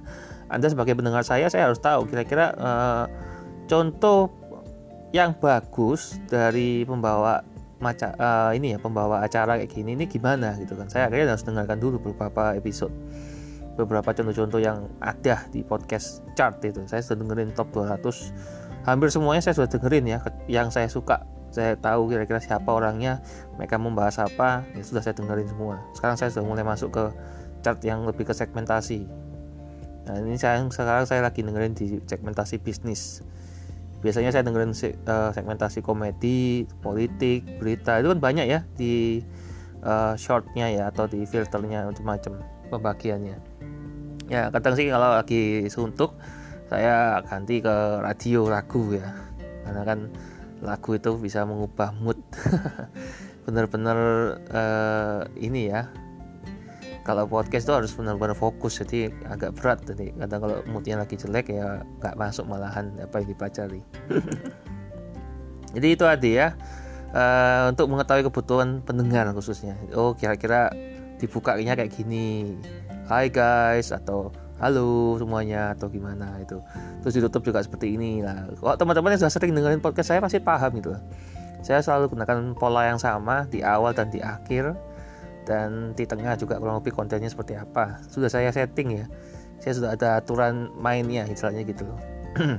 [0.51, 3.05] Anda sebagai pendengar saya saya harus tahu kira-kira uh,
[3.65, 4.29] contoh
[5.15, 7.43] yang bagus dari pembawa
[7.81, 10.91] maca uh, ini ya pembawa acara kayak gini ini gimana gitu kan.
[10.91, 12.93] Saya akhirnya harus dengarkan dulu beberapa episode
[13.79, 16.83] beberapa contoh-contoh yang ada di podcast chart itu.
[16.87, 21.23] Saya sudah dengerin top 200 hampir semuanya saya sudah dengerin ya yang saya suka.
[21.51, 23.19] Saya tahu kira-kira siapa orangnya
[23.59, 25.83] mereka membahas apa ya sudah saya dengerin semua.
[25.95, 27.03] Sekarang saya sudah mulai masuk ke
[27.61, 29.07] chart yang lebih ke segmentasi.
[30.07, 33.21] Nah ini saya sekarang saya lagi dengerin di segmentasi bisnis.
[34.01, 39.21] Biasanya saya dengerin uh, segmentasi komedi politik berita itu kan banyak ya di
[39.85, 42.41] uh, shortnya ya atau di filternya macam-macam
[42.73, 43.50] pembagiannya
[44.31, 46.15] ya kadang sih kalau lagi suntuk
[46.71, 49.11] saya ganti ke radio lagu ya.
[49.67, 49.99] Karena kan
[50.63, 52.15] lagu itu bisa mengubah mood.
[53.45, 53.99] Bener-bener
[54.55, 55.91] uh, ini ya.
[57.03, 61.49] Kalau podcast itu harus benar-benar fokus jadi agak berat jadi kadang kalau moodnya lagi jelek
[61.49, 63.81] ya nggak masuk malahan apa yang dipelajari.
[65.73, 66.53] Jadi itu adi ya
[67.15, 69.73] uh, untuk mengetahui kebutuhan pendengar khususnya.
[69.97, 70.69] Oh kira-kira
[71.17, 72.53] dibukanya kayak gini
[73.11, 74.31] Hai guys atau
[74.63, 76.63] halo semuanya atau gimana itu.
[77.03, 78.47] Terus ditutup juga seperti ini lah.
[78.55, 80.95] Kalau teman-teman yang sudah sering dengerin podcast saya pasti paham gitu
[81.61, 84.73] saya selalu gunakan pola yang sama di awal dan di akhir
[85.45, 88.01] dan di tengah juga kurang lebih kontennya seperti apa.
[88.09, 89.05] Sudah saya setting ya.
[89.61, 91.99] Saya sudah ada aturan mainnya misalnya gitu loh.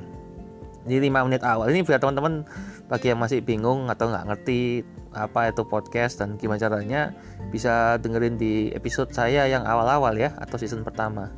[0.87, 1.71] Jadi 5 menit awal.
[1.71, 2.47] Ini biar teman-teman
[2.91, 7.13] bagi yang masih bingung atau nggak ngerti apa itu podcast dan gimana caranya
[7.53, 11.29] bisa dengerin di episode saya yang awal-awal ya atau season pertama.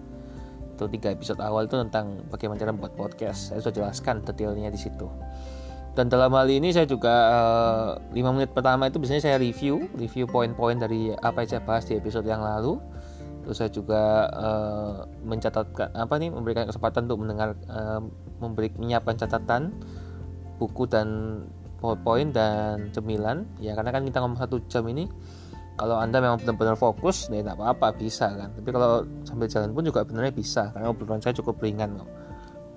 [0.75, 3.55] Itu tiga episode awal itu tentang bagaimana cara membuat podcast.
[3.55, 5.07] Saya sudah jelaskan detailnya di situ.
[5.95, 10.27] Dan dalam hal ini saya juga uh, 5 menit pertama itu biasanya saya review review
[10.27, 12.83] poin-poin dari apa yang saya bahas di episode yang lalu.
[13.47, 18.03] Terus saya juga uh, mencatatkan apa nih memberikan kesempatan untuk mendengar uh,
[18.43, 19.71] memberi menyiapkan catatan
[20.59, 21.09] buku dan
[21.93, 23.45] poin dan cemilan.
[23.61, 25.05] Ya karena kan kita ngomong satu jam ini
[25.75, 28.49] kalau anda memang benar-benar fokus ya tidak apa-apa bisa kan.
[28.55, 32.11] Tapi kalau sambil jalan pun juga benar-benar bisa karena obrolan saya cukup ringan kok.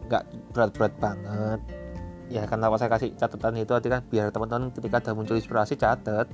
[0.09, 1.59] Nggak berat-berat banget.
[2.27, 6.27] Ya kenapa saya kasih catatan itu artinya kan biar teman-teman ketika ada muncul inspirasi catat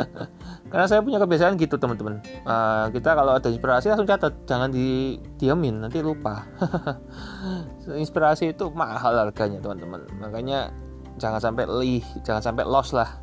[0.70, 2.20] karena saya punya kebiasaan gitu teman-teman.
[2.44, 6.44] Uh, kita kalau ada inspirasi langsung catat jangan di diamin nanti lupa.
[8.04, 10.04] Inspirasi itu mahal harganya teman-teman.
[10.20, 10.68] Makanya
[11.20, 13.20] jangan sampai lih jangan sampai loss lah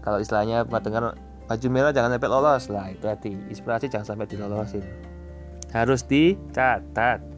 [0.00, 1.12] kalau istilahnya dengar
[1.44, 4.84] baju merah jangan sampai lolos lah itu hati inspirasi jangan sampai dilolosin
[5.76, 7.34] harus dicatat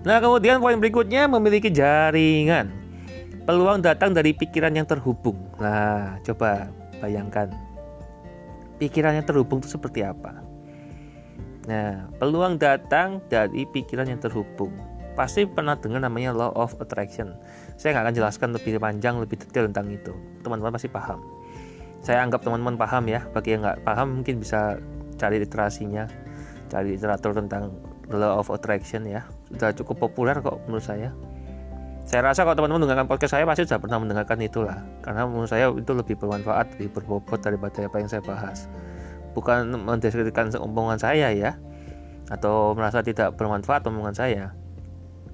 [0.00, 2.72] Nah, kemudian poin berikutnya memiliki jaringan.
[3.44, 5.36] Peluang datang dari pikiran yang terhubung.
[5.60, 6.72] Nah, coba
[7.04, 7.52] bayangkan.
[8.80, 10.40] Pikiran yang terhubung itu seperti apa?
[11.68, 14.72] Nah, peluang datang dari pikiran yang terhubung.
[15.12, 17.36] Pasti pernah dengar namanya law of attraction.
[17.80, 20.12] Saya nggak akan jelaskan lebih panjang, lebih detail tentang itu.
[20.44, 21.24] Teman-teman pasti paham.
[22.04, 23.24] Saya anggap teman-teman paham ya.
[23.32, 24.76] Bagi yang nggak paham mungkin bisa
[25.16, 26.04] cari literasinya,
[26.68, 27.72] cari literatur tentang
[28.12, 29.24] law of attraction ya.
[29.48, 31.08] Sudah cukup populer kok menurut saya
[32.10, 35.70] saya rasa kalau teman-teman mendengarkan podcast saya pasti sudah pernah mendengarkan itulah karena menurut saya
[35.70, 38.66] itu lebih bermanfaat lebih berbobot daripada apa yang saya bahas
[39.30, 41.54] bukan mendeskripsikan omongan saya ya
[42.26, 44.50] atau merasa tidak bermanfaat omongan saya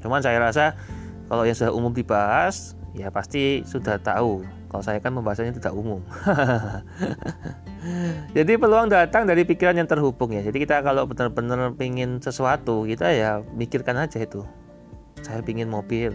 [0.05, 0.77] cuman saya rasa
[1.27, 4.43] kalau yang sudah umum dibahas ya pasti sudah tahu.
[4.67, 6.03] Kalau saya kan membahasnya tidak umum.
[8.37, 10.43] Jadi peluang datang dari pikiran yang terhubung ya.
[10.43, 14.43] Jadi kita kalau benar-benar ingin sesuatu kita ya mikirkan aja itu.
[15.23, 16.13] Saya ingin mobil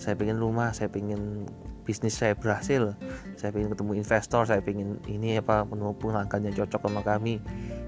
[0.00, 1.44] saya pengen rumah saya pengen
[1.84, 2.96] bisnis saya berhasil
[3.36, 7.36] saya pengen ketemu investor saya pengen ini apa menemukan langkahnya cocok sama kami.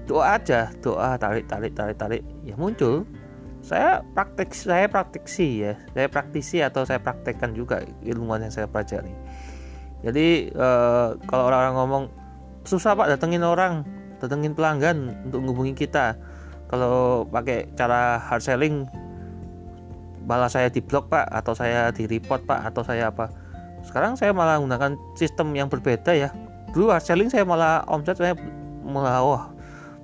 [0.05, 3.07] Doa aja doa tarik tarik tarik tarik ya muncul
[3.63, 5.79] saya praktek saya praktisi ya.
[5.95, 9.15] Saya praktisi atau saya praktekkan juga ilmuwan yang saya pelajari.
[10.03, 12.03] Jadi eh, kalau orang-orang ngomong
[12.67, 13.87] susah pak datengin orang
[14.19, 16.19] datengin pelanggan untuk menghubungi kita.
[16.67, 18.83] Kalau pakai cara hard selling
[20.27, 23.31] malah saya di blok pak atau saya di report pak atau saya apa.
[23.87, 26.35] Sekarang saya malah menggunakan sistem yang berbeda ya.
[26.75, 28.35] Dulu hard selling saya malah omset saya
[28.83, 29.43] malah wah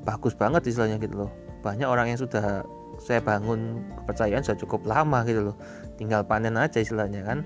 [0.07, 1.31] bagus banget istilahnya gitu loh.
[1.59, 2.63] Banyak orang yang sudah
[3.09, 5.55] saya bangun kepercayaan sudah cukup lama gitu loh.
[5.97, 7.41] Tinggal panen aja istilahnya kan.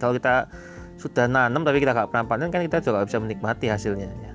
[0.00, 0.48] Kalau kita
[0.96, 4.32] sudah nanam tapi kita nggak pernah panen kan kita juga bisa menikmati hasilnya ya.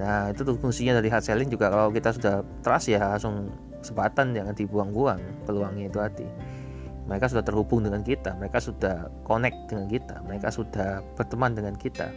[0.00, 1.68] Nah itu tuh fungsinya dari hard selling juga.
[1.68, 6.26] Kalau kita sudah trust ya langsung kesempatan jangan dibuang-buang peluangnya itu hati
[7.08, 12.12] mereka sudah terhubung dengan kita mereka sudah connect dengan kita mereka sudah berteman dengan kita.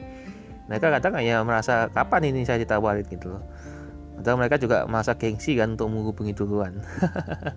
[0.64, 3.44] Mereka kadang ya merasa kapan ini saya ditawarin gitu loh
[4.24, 6.80] atau mereka juga merasa gengsi kan untuk menghubungi duluan.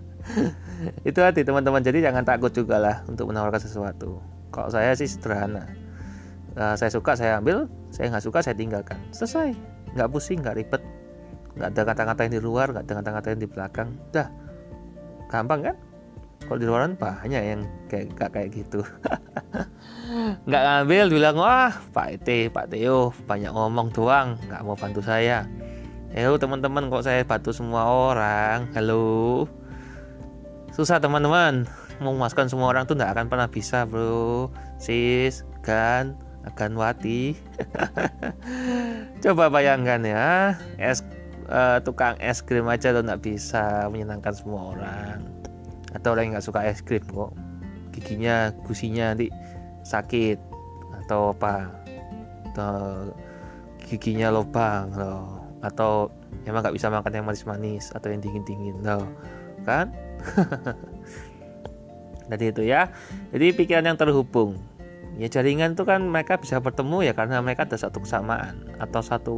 [1.07, 1.79] Itu hati teman-teman.
[1.79, 4.19] Jadi jangan takut juga lah untuk menawarkan sesuatu.
[4.51, 5.63] Kalau saya sih sederhana.
[6.59, 7.71] Nah, saya suka saya ambil.
[7.95, 8.99] Saya nggak suka saya tinggalkan.
[9.15, 9.55] Selesai.
[9.95, 10.83] Nggak pusing nggak ribet.
[11.55, 13.89] Nggak ada kata-kata yang di luar nggak ada kata-kata yang di belakang.
[14.11, 14.27] Dah.
[15.31, 15.75] Gampang kan?
[16.43, 18.83] Kalau di luar banyak yang kayak gak kayak gitu.
[20.47, 24.35] Nggak ngambil bilang wah Pak Ete Pak Teo banyak ngomong doang.
[24.47, 25.43] Nggak mau bantu saya
[26.17, 28.73] Yo teman-teman kok saya bantu semua orang?
[28.73, 29.45] Halo?
[30.73, 31.69] Susah teman-teman.
[32.01, 34.49] Memuaskan semua orang tuh nggak akan pernah bisa bro.
[34.81, 37.37] Sis kan akan wati.
[39.21, 41.05] Coba bayangkan ya es
[41.53, 45.21] uh, tukang es krim aja tuh nggak bisa menyenangkan semua orang.
[45.93, 47.29] Atau orang yang nggak suka es krim kok.
[47.93, 49.29] Giginya gusinya nanti
[49.85, 50.41] sakit.
[51.05, 51.69] Atau apa?
[52.49, 53.13] Atau
[53.85, 55.36] giginya lubang loh
[55.67, 56.09] atau
[56.47, 59.03] emang nggak bisa makan yang manis-manis atau yang dingin-dingin loh
[59.67, 59.91] kan?
[62.31, 62.91] Jadi itu ya.
[63.31, 64.59] Jadi pikiran yang terhubung.
[65.17, 69.35] Ya jaringan itu kan mereka bisa bertemu ya karena mereka ada satu kesamaan atau satu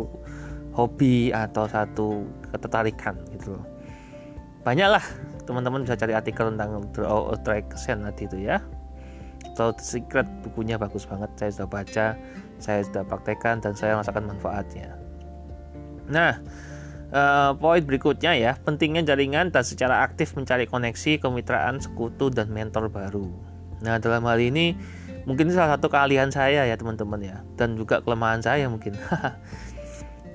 [0.76, 3.65] hobi atau satu ketertarikan gitu loh.
[4.68, 5.02] Banyaklah
[5.48, 8.60] teman-teman bisa cari artikel tentang draw attraction tadi itu ya.
[9.56, 12.06] Atau The Secret bukunya bagus banget saya sudah baca
[12.60, 15.00] saya sudah praktekkan dan saya merasakan manfaatnya
[16.10, 16.41] nah
[17.13, 18.52] uh, poin berikutnya ya.
[18.62, 23.30] Pentingnya jaringan dan secara aktif mencari koneksi kemitraan sekutu dan mentor baru.
[23.86, 24.76] Nah dalam hal ini
[25.24, 27.38] mungkin salah satu keahlian saya ya teman-teman ya.
[27.58, 28.95] Dan juga kelemahan saya mungkin.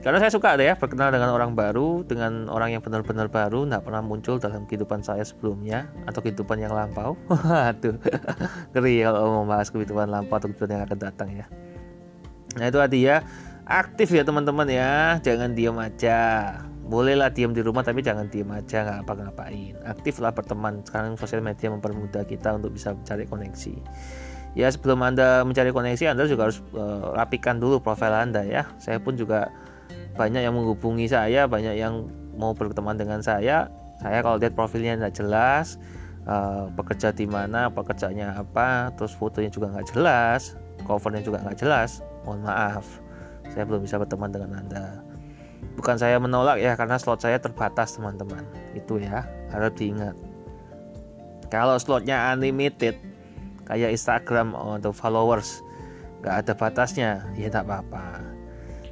[0.04, 3.88] Karena saya suka deh ya berkenal dengan orang baru dengan orang yang benar-benar baru nggak
[3.88, 7.16] pernah muncul dalam kehidupan saya sebelumnya atau kehidupan yang lampau.
[7.72, 7.96] Aduh
[8.76, 11.48] ngeri kalau mau bahas kehidupan lampau atau kehidupan yang akan datang ya.
[12.60, 13.24] Nah itu tadi ya
[13.64, 15.18] aktif ya teman-teman ya.
[15.20, 16.52] Jangan diam aja.
[16.84, 18.84] Bolehlah diam di rumah tapi jangan diam aja.
[18.84, 19.74] Nggak apa-ngapain.
[19.84, 20.84] Aktiflah berteman.
[20.84, 23.74] Sekarang sosial media mempermudah kita untuk bisa mencari koneksi.
[24.54, 28.70] Ya sebelum anda mencari koneksi anda juga harus uh, rapikan dulu profil anda ya.
[28.78, 29.50] Saya pun juga
[30.14, 32.06] banyak yang menghubungi saya banyak yang
[32.38, 33.66] mau berteman dengan saya.
[33.98, 35.80] Saya kalau lihat profilnya tidak jelas
[36.28, 42.04] uh, bekerja di mana pekerjaannya apa terus fotonya juga nggak jelas covernya juga nggak jelas
[42.24, 43.03] mohon maaf
[43.54, 45.00] saya belum bisa berteman dengan anda.
[45.78, 48.42] Bukan saya menolak ya karena slot saya terbatas teman-teman.
[48.74, 50.18] Itu ya harus diingat.
[51.48, 52.98] Kalau slotnya unlimited
[53.64, 55.64] kayak Instagram untuk followers
[56.20, 58.20] nggak ada batasnya ya tak apa-apa.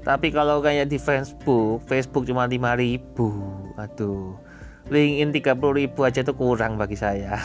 [0.02, 4.34] Tapi kalau kayak di Facebook Facebook cuma 5000 aduh
[4.92, 7.40] LinkedIn 30 ribu aja itu kurang bagi saya.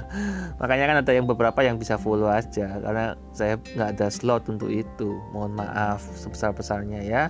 [0.62, 4.70] Makanya kan ada yang beberapa yang bisa follow aja karena saya nggak ada slot untuk
[4.70, 5.18] itu.
[5.34, 7.22] Mohon maaf sebesar besarnya ya.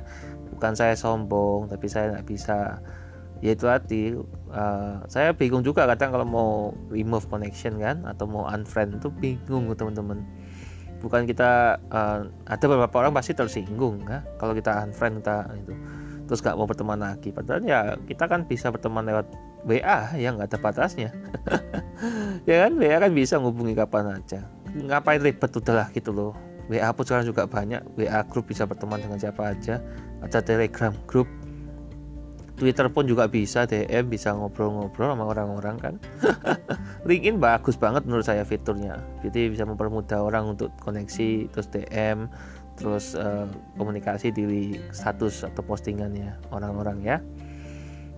[0.52, 2.78] Bukan saya sombong tapi saya nggak bisa.
[3.42, 4.16] Ya itu hati
[4.54, 6.52] uh, saya bingung juga kadang kalau mau
[6.88, 10.24] remove connection kan atau mau unfriend itu bingung teman-teman.
[11.04, 15.74] Bukan kita uh, ada beberapa orang pasti tersinggung ya kalau kita unfriend kita itu.
[16.24, 17.28] Terus nggak mau berteman lagi.
[17.36, 19.28] Padahal ya kita kan bisa berteman lewat
[19.64, 21.10] WA ya nggak ada batasnya
[22.48, 22.72] ya kan?
[22.76, 24.44] WA kan bisa ngubungi kapan aja.
[24.74, 26.32] Ngapain ribet udahlah gitu loh.
[26.68, 27.80] WA pun sekarang juga banyak.
[27.96, 29.80] WA grup bisa berteman dengan siapa aja.
[30.24, 31.28] Ada Telegram grup
[32.54, 35.94] Twitter pun juga bisa DM bisa ngobrol-ngobrol sama orang-orang kan.
[37.08, 39.02] LinkedIn bagus banget menurut saya fiturnya.
[39.26, 42.30] Jadi bisa mempermudah orang untuk koneksi terus DM
[42.74, 43.46] terus uh,
[43.78, 47.16] komunikasi di status atau postingannya orang-orang ya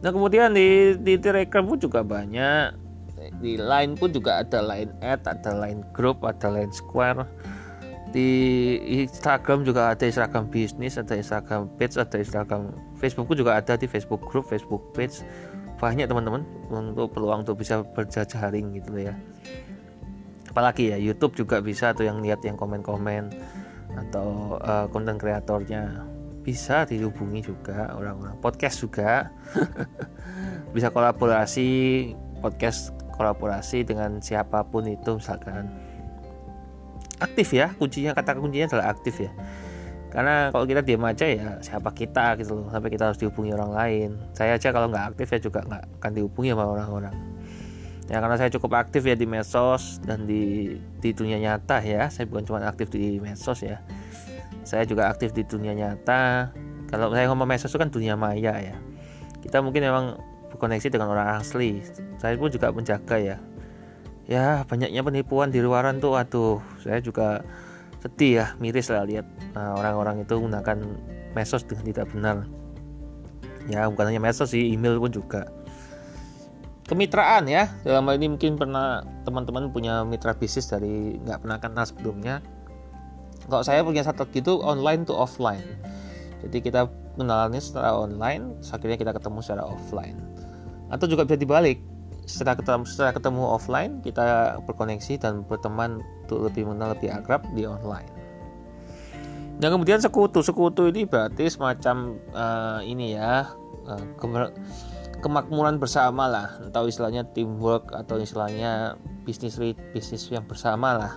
[0.07, 2.79] nah kemudian di, di Telegram pun juga banyak.
[3.43, 7.27] Di Line pun juga ada Line Ad ada Line Group ada Line Square.
[8.15, 8.31] Di
[9.03, 12.71] Instagram juga ada Instagram bisnis ada Instagram page ada Instagram
[13.03, 15.27] Facebook juga ada di Facebook group Facebook page.
[15.83, 19.13] Banyak teman-teman untuk peluang untuk bisa berjajaring gitu ya.
[20.47, 23.29] Apalagi ya YouTube juga bisa tuh yang lihat yang komen-komen
[23.97, 26.16] atau uh, konten kreatornya
[26.47, 29.35] bisa dihubungi juga orang-orang podcast juga.
[30.71, 31.69] Bisa kolaborasi
[32.39, 35.67] podcast kolaborasi dengan siapa pun itu misalkan.
[37.19, 39.33] Aktif ya kuncinya kata kuncinya adalah aktif ya.
[40.13, 43.73] Karena kalau kita diam aja ya siapa kita gitu loh sampai kita harus dihubungi orang
[43.73, 44.11] lain.
[44.37, 47.17] Saya aja kalau nggak aktif ya juga nggak akan dihubungi sama orang-orang.
[48.07, 52.07] Ya karena saya cukup aktif ya di medsos dan di di dunia nyata ya.
[52.13, 53.81] Saya bukan cuma aktif di medsos ya
[54.67, 56.51] saya juga aktif di dunia nyata.
[56.91, 58.77] Kalau saya ngomong medsos itu kan dunia maya ya.
[59.39, 60.19] Kita mungkin memang
[60.51, 61.87] berkoneksi dengan orang asli.
[62.19, 63.39] Saya pun juga menjaga ya.
[64.27, 67.47] Ya banyaknya penipuan di luaran tuh aduh saya juga
[68.03, 70.83] sedih ya miris lah lihat nah, orang-orang itu menggunakan
[71.39, 72.37] medsos dengan tidak benar.
[73.71, 75.47] Ya bukan hanya medsos sih email pun juga.
[76.91, 81.87] Kemitraan ya dalam hal ini mungkin pernah teman-teman punya mitra bisnis dari nggak pernah kenal
[81.87, 82.43] sebelumnya
[83.47, 85.65] kalau saya punya satu gitu online to offline
[86.47, 86.81] jadi kita
[87.17, 90.19] kenalannya secara online akhirnya kita ketemu secara offline
[90.89, 91.83] atau juga bisa dibalik
[92.27, 97.63] setelah ketemu setelah ketemu offline kita berkoneksi dan berteman untuk lebih mengenal lebih akrab di
[97.63, 98.11] online.
[99.57, 103.57] Dan kemudian sekutu sekutu ini berarti semacam uh, ini ya
[103.89, 104.05] uh,
[105.23, 109.57] kemakmuran bersama lah, atau istilahnya teamwork atau istilahnya bisnis
[109.95, 111.13] bisnis yang bersama lah.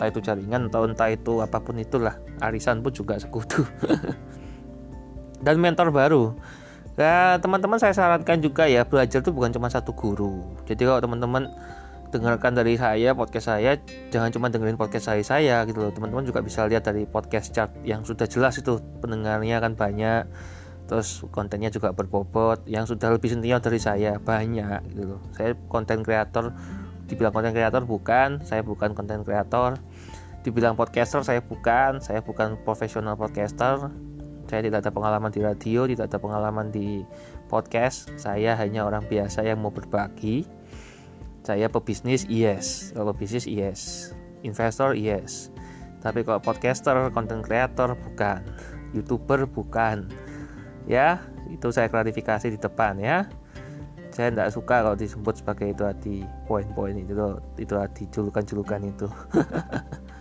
[0.00, 3.68] Entah itu jaringan atau entah itu apa pun itulah, arisan pun juga sekutu.
[5.44, 6.32] dan mentor baru.
[6.96, 10.44] Ya teman-teman saya sarankan juga ya belajar itu bukan cuma satu guru.
[10.68, 11.52] Jadi kalau teman-teman
[12.10, 13.78] dengarkan dari saya podcast saya
[14.10, 15.92] jangan cuma dengerin podcast saya saya gitu loh.
[15.92, 20.28] Teman-teman juga bisa lihat dari podcast chart yang sudah jelas itu pendengarnya kan banyak.
[20.88, 25.20] Terus kontennya juga berbobot yang sudah lebih senior dari saya banyak gitu loh.
[25.32, 26.56] Saya konten kreator
[27.10, 29.80] dibilang konten kreator bukan saya bukan konten kreator
[30.40, 33.92] dibilang podcaster saya bukan saya bukan profesional podcaster
[34.50, 37.06] saya tidak ada pengalaman di radio, tidak ada pengalaman di
[37.46, 38.10] podcast.
[38.18, 40.42] Saya hanya orang biasa yang mau berbagi.
[41.46, 42.90] Saya pebisnis, yes.
[42.90, 44.10] Kalau bisnis, yes.
[44.42, 45.54] Investor, yes.
[46.02, 48.42] Tapi kalau podcaster, content creator, bukan.
[48.90, 50.10] Youtuber, bukan.
[50.90, 53.30] Ya, itu saya klarifikasi di depan ya.
[54.10, 56.16] Saya tidak suka kalau disebut sebagai itu tadi
[56.50, 57.14] poin-poin itu
[57.54, 59.06] itu tadi julukan-julukan itu.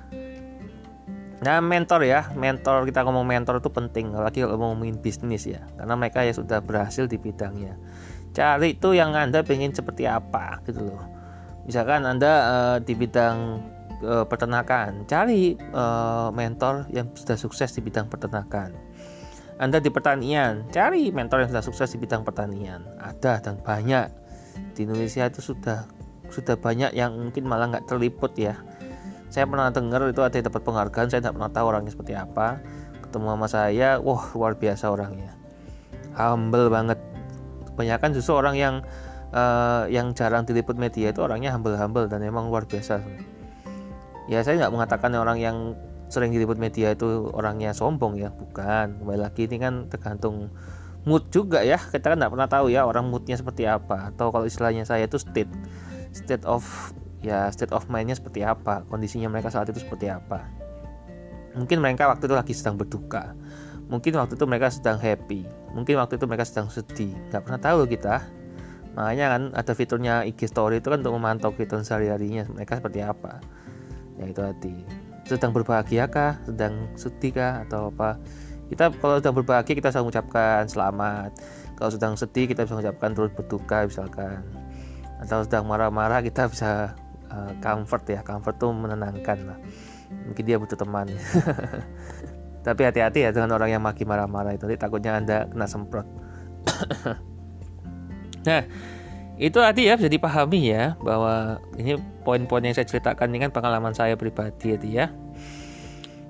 [1.39, 5.95] Nah mentor ya, mentor kita ngomong mentor itu penting, apalagi kalau ngomongin bisnis ya, karena
[5.95, 7.79] mereka ya sudah berhasil di bidangnya.
[8.35, 10.99] Cari itu yang anda pengen seperti apa gitu loh.
[11.63, 13.63] Misalkan anda uh, di bidang
[14.03, 18.75] uh, peternakan, cari uh, mentor yang sudah sukses di bidang peternakan.
[19.59, 22.83] Anda di pertanian, cari mentor yang sudah sukses di bidang pertanian.
[22.99, 24.11] Ada dan banyak
[24.75, 25.87] di Indonesia itu sudah
[26.29, 28.53] sudah banyak yang mungkin malah nggak terliput ya
[29.29, 32.57] saya pernah dengar itu ada yang dapat penghargaan saya tidak pernah tahu orangnya seperti apa.
[33.05, 35.37] Ketemu sama saya wah luar biasa orangnya.
[36.17, 36.99] Humble banget.
[37.69, 38.75] Kebanyakan justru orang yang
[39.31, 43.05] uh, yang jarang diliput media itu orangnya humble humble dan emang luar biasa.
[44.25, 45.77] Ya saya nggak mengatakan orang yang
[46.09, 48.97] sering diliput media itu orangnya sombong ya bukan.
[48.97, 50.49] Kembali lagi ini kan tergantung
[51.05, 51.77] mood juga ya.
[51.77, 54.09] Kita kan nggak pernah tahu ya orang moodnya seperti apa.
[54.09, 55.49] Atau kalau istilahnya saya itu state
[56.09, 56.65] state of
[57.19, 60.47] ya state of mindnya seperti apa kondisinya mereka saat itu seperti apa.
[61.57, 63.33] Mungkin mereka waktu itu lagi sedang berduka.
[63.89, 65.49] Mungkin waktu itu mereka sedang happy.
[65.73, 67.11] Mungkin waktu itu mereka sedang sedih.
[67.33, 68.21] Nggak pernah tahu kita.
[68.93, 73.41] Makanya kan ada fiturnya IG Story itu kan untuk memantau kehidupan sehari-harinya mereka seperti apa.
[74.21, 74.75] Ya itu tadi.
[75.25, 76.37] Sedang berbahagia kah?
[76.45, 77.65] Sedang sedih kah?
[77.65, 78.21] Atau apa?
[78.69, 81.31] Kita kalau sedang berbahagia kita bisa mengucapkan selamat.
[81.73, 84.45] Kalau sedang sedih kita bisa mengucapkan terus berduka misalkan.
[85.17, 86.93] Atau sedang marah-marah kita bisa
[87.39, 89.57] uh, comfort ya comfort tuh menenangkan lah.
[90.27, 91.07] Mungkin dia butuh teman.
[92.67, 94.67] Tapi hati-hati ya dengan orang yang maki marah-marah itu.
[94.67, 96.07] Nanti takutnya anda kena semprot.
[98.39, 98.63] Nah
[99.39, 101.95] itu tadi ya bisa dipahami ya bahwa ini
[102.27, 105.11] poin-poin yang saya ceritakan ini kan pengalaman saya pribadi ya.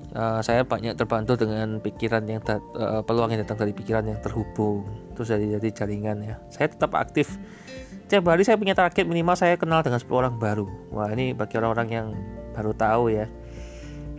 [0.09, 4.85] Uh, saya banyak terbantu dengan pikiran yang uh, peluang yang datang dari pikiran yang terhubung.
[5.13, 6.35] Terus jadi jadi jaringan ya.
[6.49, 7.37] Saya tetap aktif
[8.09, 10.65] Setiap hari saya punya target minimal saya kenal dengan 10 orang baru.
[10.89, 12.07] Wah ini bagi orang-orang yang
[12.57, 13.29] baru tahu ya.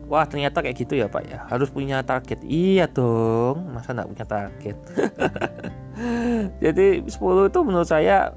[0.07, 1.43] Wah ternyata kayak gitu ya Pak ya.
[1.51, 2.39] Harus punya target.
[2.47, 3.75] Iya dong.
[3.75, 4.77] Masa nggak punya target?
[6.63, 8.31] Jadi 10 itu menurut saya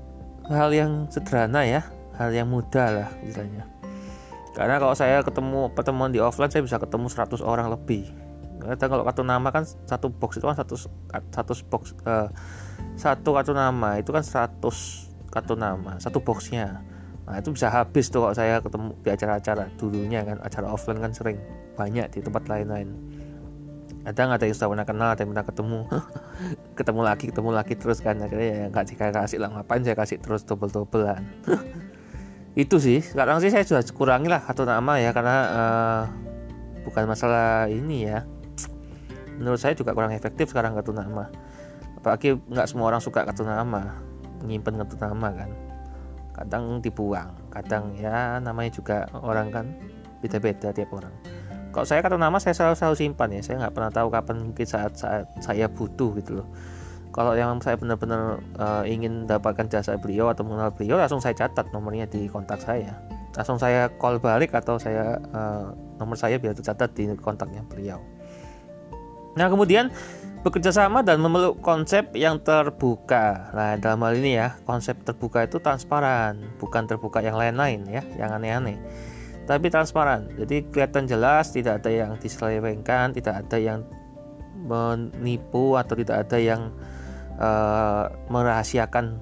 [0.50, 1.86] hal yang sederhana ya.
[2.18, 3.70] Hal yang mudah lah misalnya.
[4.58, 8.10] Karena kalau saya ketemu pertemuan di offline saya bisa ketemu 100 orang lebih.
[8.58, 10.82] Karena kalau kartu nama kan satu box itu kan satu
[11.30, 12.34] satu box uh,
[12.98, 16.86] satu kartu nama itu kan 100 kartu nama satu boxnya.
[17.26, 19.66] Nah itu bisa habis tuh kalau saya ketemu di acara-acara.
[19.82, 21.42] Dulunya kan acara offline kan sering
[21.74, 22.94] banyak di tempat lain-lain.
[24.06, 25.80] Ada ada yang sudah pernah kenal ada yang pernah ketemu?
[26.78, 28.20] Ketemu lagi ketemu lagi terus kan.
[28.20, 29.50] Akhirnya ya nggak sih kasih lah.
[29.50, 31.24] Ngapain saya kasih terus double doublean
[32.60, 33.00] itu sih.
[33.00, 36.04] Sekarang sih saya sudah kurangi lah kartu nama ya karena uh,
[36.84, 38.28] bukan masalah ini ya.
[39.40, 41.32] Menurut saya juga kurang efektif sekarang kartu nama.
[41.96, 44.13] Apalagi nggak semua orang suka kartu nama
[44.44, 45.52] nyimpen kartu nama kan.
[46.34, 49.66] Kadang dibuang kadang ya namanya juga orang kan
[50.20, 51.14] beda-beda tiap orang.
[51.74, 53.42] Kalau saya kartu nama saya selalu selalu simpan ya.
[53.42, 56.48] Saya nggak pernah tahu kapan mungkin saat saat saya butuh gitu loh.
[57.14, 61.70] Kalau yang saya benar-benar uh, ingin dapatkan jasa beliau atau mengenal beliau langsung saya catat
[61.70, 62.98] nomornya di kontak saya.
[63.38, 68.02] Langsung saya call balik atau saya uh, nomor saya biar tercatat di kontaknya beliau.
[69.38, 69.94] Nah kemudian
[70.44, 73.50] bekerja sama dan memeluk konsep yang terbuka.
[73.56, 78.36] Nah, dalam hal ini ya, konsep terbuka itu transparan, bukan terbuka yang lain-lain ya, yang
[78.36, 78.76] aneh-aneh.
[79.48, 80.28] Tapi transparan.
[80.36, 83.80] Jadi kelihatan jelas, tidak ada yang diselewengkan, tidak ada yang
[84.68, 86.72] menipu atau tidak ada yang
[87.40, 89.20] uh, merahasiakan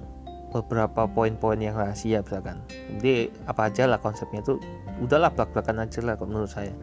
[0.50, 2.60] beberapa poin-poin yang rahasia misalkan.
[2.98, 4.58] Jadi apa aja lah konsepnya itu
[5.00, 6.74] udahlah belak-belakan aja lah menurut saya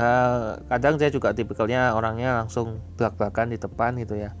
[0.00, 4.32] uh, kadang saya juga tipikalnya orangnya langsung belak-belakan di depan gitu ya.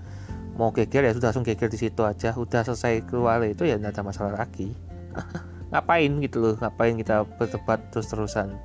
[0.56, 2.32] Mau geger ya sudah langsung geger di situ aja.
[2.34, 4.72] Udah selesai keluar itu ya tidak ada masalah lagi.
[5.70, 8.58] Ngapain gitu loh ngapain kita berdebat terus-terusan?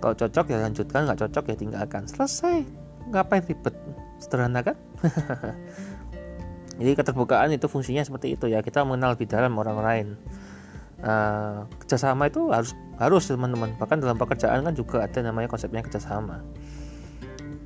[0.00, 2.08] Kalau cocok ya lanjutkan nggak cocok ya tinggalkan.
[2.08, 2.64] Selesai.
[3.12, 3.76] Ngapain ribet?
[4.16, 4.80] Sederhana kan?
[6.80, 8.64] Jadi keterbukaan itu fungsinya seperti itu ya.
[8.64, 10.06] Kita mengenal lebih dalam orang lain.
[11.04, 12.72] Uh, kerjasama itu harus
[13.02, 13.74] harus teman-teman.
[13.76, 16.38] Bahkan dalam pekerjaan kan juga ada namanya konsepnya kerjasama.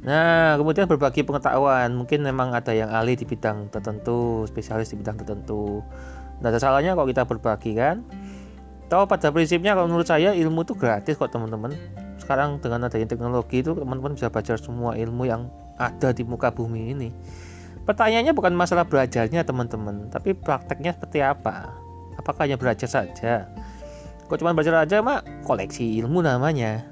[0.07, 1.93] Nah kemudian berbagi pengetahuan.
[1.93, 5.85] Mungkin memang ada yang ahli di bidang tertentu spesialis di bidang tertentu.
[6.41, 8.01] Tidak ada salahnya kalau kita berbagi kan?
[8.87, 11.75] Tahu pada prinsipnya kalau menurut saya ilmu itu gratis kok teman-teman.
[12.17, 16.97] Sekarang dengan adanya teknologi itu teman-teman bisa belajar semua ilmu yang ada di muka bumi
[16.97, 17.09] ini.
[17.83, 21.71] Pertanyaannya bukan masalah belajarnya teman-teman tapi prakteknya seperti apa?
[22.17, 23.47] Apakah hanya belajar saja
[24.27, 25.23] kok cuma belajar aja mak?
[25.47, 26.83] Koleksi ilmu namanya.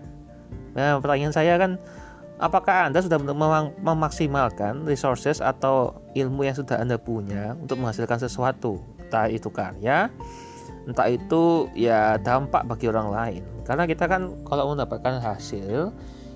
[0.78, 1.78] Nah pertanyaan saya kan
[2.38, 8.78] apakah anda sudah mem memaksimalkan resources atau ilmu yang sudah anda punya untuk menghasilkan sesuatu?
[9.02, 10.10] Entah itu karya
[10.84, 13.42] entah itu ya dampak bagi orang lain.
[13.64, 15.90] Karena kita kan kalau mendapatkan hasil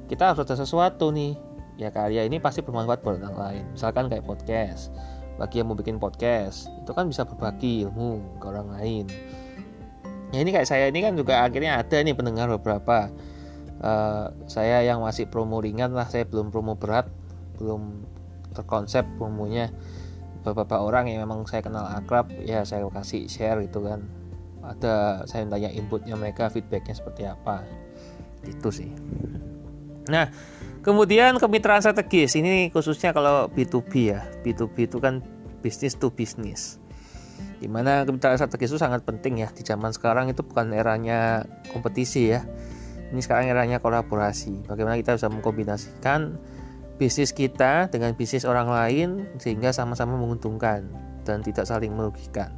[0.08, 1.36] kita harus ada sesuatu nih.
[1.78, 3.64] Ya karya ini pasti bermanfaat buat orang lain.
[3.76, 4.90] Misalkan kayak podcast.
[5.38, 9.06] Bagi yang mau bikin podcast itu kan bisa berbagi ilmu ke orang lain
[10.34, 13.08] ya ini kayak saya ini kan juga akhirnya ada nih pendengar beberapa
[13.80, 17.08] uh, saya yang masih promo ringan lah saya belum promo berat
[17.56, 18.04] belum
[18.52, 19.72] terkonsep promonya
[20.44, 24.06] beberapa orang yang memang saya kenal akrab ya saya kasih share gitu kan
[24.64, 27.64] ada saya tanya inputnya mereka feedbacknya seperti apa
[28.44, 28.90] itu sih
[30.08, 30.28] nah
[30.88, 34.24] Kemudian kemitraan strategis ini khususnya kalau B2B ya.
[34.46, 35.20] B2B itu kan
[35.60, 36.80] bisnis to bisnis.
[37.58, 42.30] Di mana kemitraan strategis itu sangat penting ya di zaman sekarang itu bukan eranya kompetisi
[42.30, 42.46] ya.
[43.08, 44.68] Ini sekarang eranya kolaborasi.
[44.68, 46.36] Bagaimana kita bisa mengkombinasikan
[47.00, 49.08] bisnis kita dengan bisnis orang lain
[49.40, 50.86] sehingga sama-sama menguntungkan
[51.24, 52.52] dan tidak saling merugikan.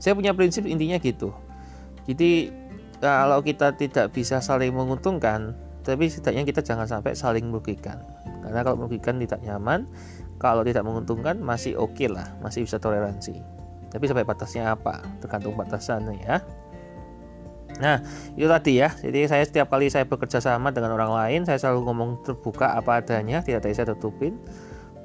[0.00, 1.34] Saya punya prinsip intinya gitu.
[2.08, 2.50] Jadi
[3.02, 5.52] kalau kita tidak bisa saling menguntungkan,
[5.86, 8.02] tapi setidaknya kita jangan sampai saling merugikan
[8.42, 9.86] karena kalau merugikan tidak nyaman
[10.42, 13.38] kalau tidak menguntungkan masih oke okay lah masih bisa toleransi
[13.90, 16.38] tapi sampai batasnya apa tergantung batasannya ya
[17.76, 18.00] Nah,
[18.40, 18.88] itu tadi ya.
[18.88, 23.04] Jadi saya setiap kali saya bekerja sama dengan orang lain, saya selalu ngomong terbuka apa
[23.04, 24.40] adanya, tidak ada saya tutupin.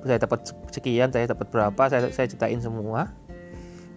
[0.08, 3.12] Saya dapat sekian, saya dapat berapa, saya saya ceritain semua.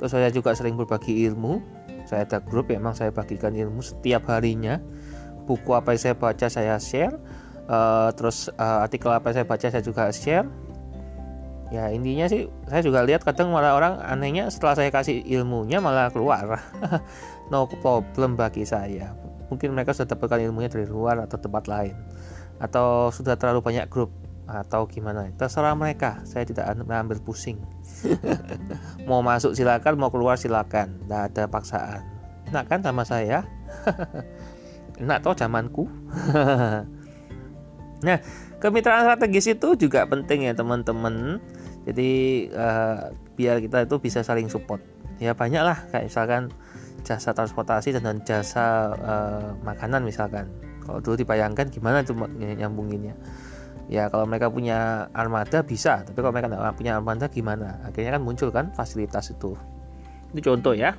[0.03, 1.63] Terus saya juga sering berbagi ilmu.
[2.03, 4.83] Saya ada grup, ya, memang saya bagikan ilmu setiap harinya
[5.45, 7.15] buku apa yang saya baca saya share
[7.69, 10.49] uh, terus uh, artikel apa yang saya baca saya juga share
[11.73, 16.13] ya intinya sih saya juga lihat kadang malah orang anehnya setelah saya kasih ilmunya malah
[16.13, 16.61] keluar.
[17.53, 19.13] No problem bagi saya.
[19.53, 21.93] Mungkin mereka sudah dapatkan ilmunya dari luar atau tempat lain.
[22.57, 24.09] Atau sudah terlalu banyak grup
[24.49, 25.29] atau gimana.
[25.37, 26.25] Terserah mereka.
[26.25, 27.61] Saya tidak ambil pusing.
[29.09, 31.05] Mau masuk silakan mau keluar silakan.
[31.05, 32.01] Tidak ada paksaan.
[32.49, 33.45] Nah kan sama saya?
[35.01, 35.85] Enak toh zamanku.
[38.05, 38.21] Nah
[38.65, 41.37] kemitraan strategis itu juga penting ya teman-teman.
[41.85, 44.81] Jadi uh, biar kita itu bisa saling support.
[45.21, 46.49] Ya banyak lah kayak misalkan
[47.05, 50.49] jasa transportasi dan jasa uh, makanan misalkan.
[50.81, 53.13] Kalau dulu dibayangkan gimana tuh nyambunginnya.
[53.93, 57.85] Ya kalau mereka punya armada bisa tapi kalau mereka tidak punya armada gimana?
[57.85, 59.53] Akhirnya kan muncul kan fasilitas itu.
[60.33, 60.97] Ini contoh ya.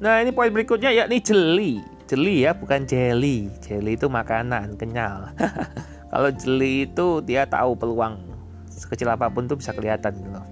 [0.00, 1.84] Nah ini poin berikutnya yakni jeli.
[2.08, 3.52] Jeli ya bukan jelly.
[3.60, 5.32] Jelly itu makanan kenyal
[6.12, 8.20] kalau jeli itu dia tahu peluang.
[8.68, 10.44] Sekecil apa pun tuh bisa kelihatan gitu loh.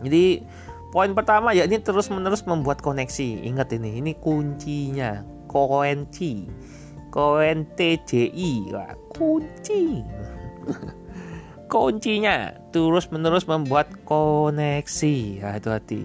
[0.00, 0.40] Jadi
[0.88, 3.44] poin pertama ya ini terus menerus membuat koneksi.
[3.44, 5.20] Ingat ini ini kuncinya.
[5.44, 6.50] Koenci
[7.14, 10.02] koen TJI Wah, kunci.
[11.70, 15.16] Kuncinya terus menerus membuat koneksi.
[15.38, 16.02] Nah, hati-hati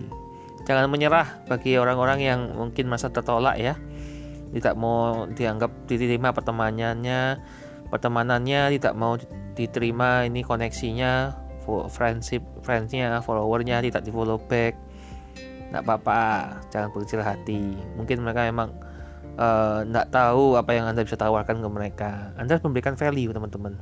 [0.70, 3.74] jangan menyerah bagi orang-orang yang mungkin masa tertolak ya.
[4.54, 7.42] Tidak mau dianggap diterima pertemanannya
[7.90, 9.18] pertemanannya tidak mau
[9.58, 11.36] diterima ini koneksinya
[11.92, 14.74] friendship friendsnya followernya tidak di follow back.
[15.70, 16.22] Tidak apa-apa
[16.74, 17.78] jangan berkecil hati.
[17.94, 18.74] Mungkin mereka memang
[19.86, 22.34] tidak uh, tahu apa yang anda bisa tawarkan ke mereka.
[22.42, 23.78] Anda harus memberikan value teman-teman.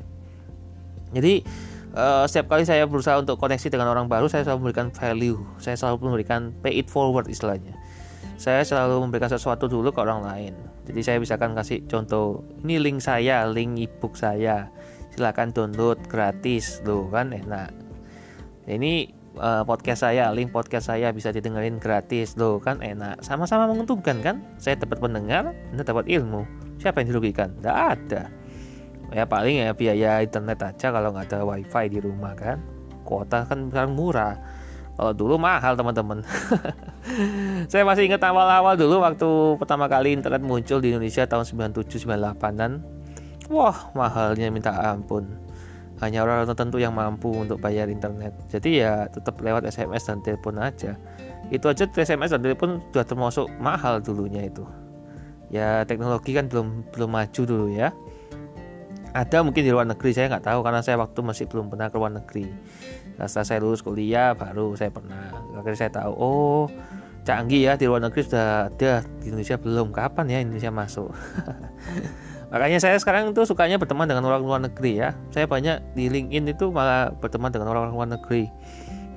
[1.16, 1.48] Jadi
[1.96, 5.40] uh, setiap kali saya berusaha untuk koneksi dengan orang baru saya selalu memberikan value.
[5.64, 7.87] Saya selalu memberikan pay it forward istilahnya
[8.38, 10.54] saya selalu memberikan sesuatu dulu ke orang lain.
[10.86, 14.70] Jadi saya bisa kan kasih contoh, ini link saya, link ebook saya.
[15.10, 17.74] Silahkan download gratis, loh kan enak.
[18.70, 19.10] Ini
[19.42, 23.26] uh, podcast saya, link podcast saya bisa didengerin gratis, loh kan enak.
[23.26, 24.46] Sama-sama menguntungkan kan?
[24.62, 26.46] Saya dapat pendengar, Anda dapat ilmu.
[26.78, 27.58] Siapa yang dirugikan?
[27.58, 28.30] Tidak ada.
[29.18, 32.62] Ya paling ya biaya internet aja kalau nggak ada wifi di rumah kan.
[33.02, 34.38] Kuota kan sekarang murah
[34.98, 36.26] kalau dulu mahal teman-teman.
[37.72, 39.30] saya masih ingat awal-awal dulu waktu
[39.62, 41.46] pertama kali internet muncul di Indonesia tahun
[41.78, 42.82] 97-98an.
[43.54, 45.30] Wah mahalnya minta ampun.
[46.02, 48.34] Hanya orang tertentu yang mampu untuk bayar internet.
[48.50, 50.98] Jadi ya tetap lewat SMS dan telepon aja.
[51.54, 54.66] Itu aja SMS dan telepon sudah termasuk mahal dulunya itu.
[55.54, 57.94] Ya teknologi kan belum belum maju dulu ya
[59.18, 61.98] ada mungkin di luar negeri saya nggak tahu karena saya waktu masih belum pernah ke
[61.98, 62.46] luar negeri
[63.26, 65.34] setelah saya lulus kuliah baru saya pernah.
[65.58, 66.64] Akhirnya saya tahu oh
[67.26, 69.90] canggih ya di luar negeri sudah ada di Indonesia belum.
[69.90, 71.10] Kapan ya Indonesia masuk?
[72.54, 75.10] Makanya saya sekarang itu sukanya berteman dengan orang luar negeri ya.
[75.34, 78.46] Saya banyak di LinkedIn itu malah berteman dengan orang luar negeri.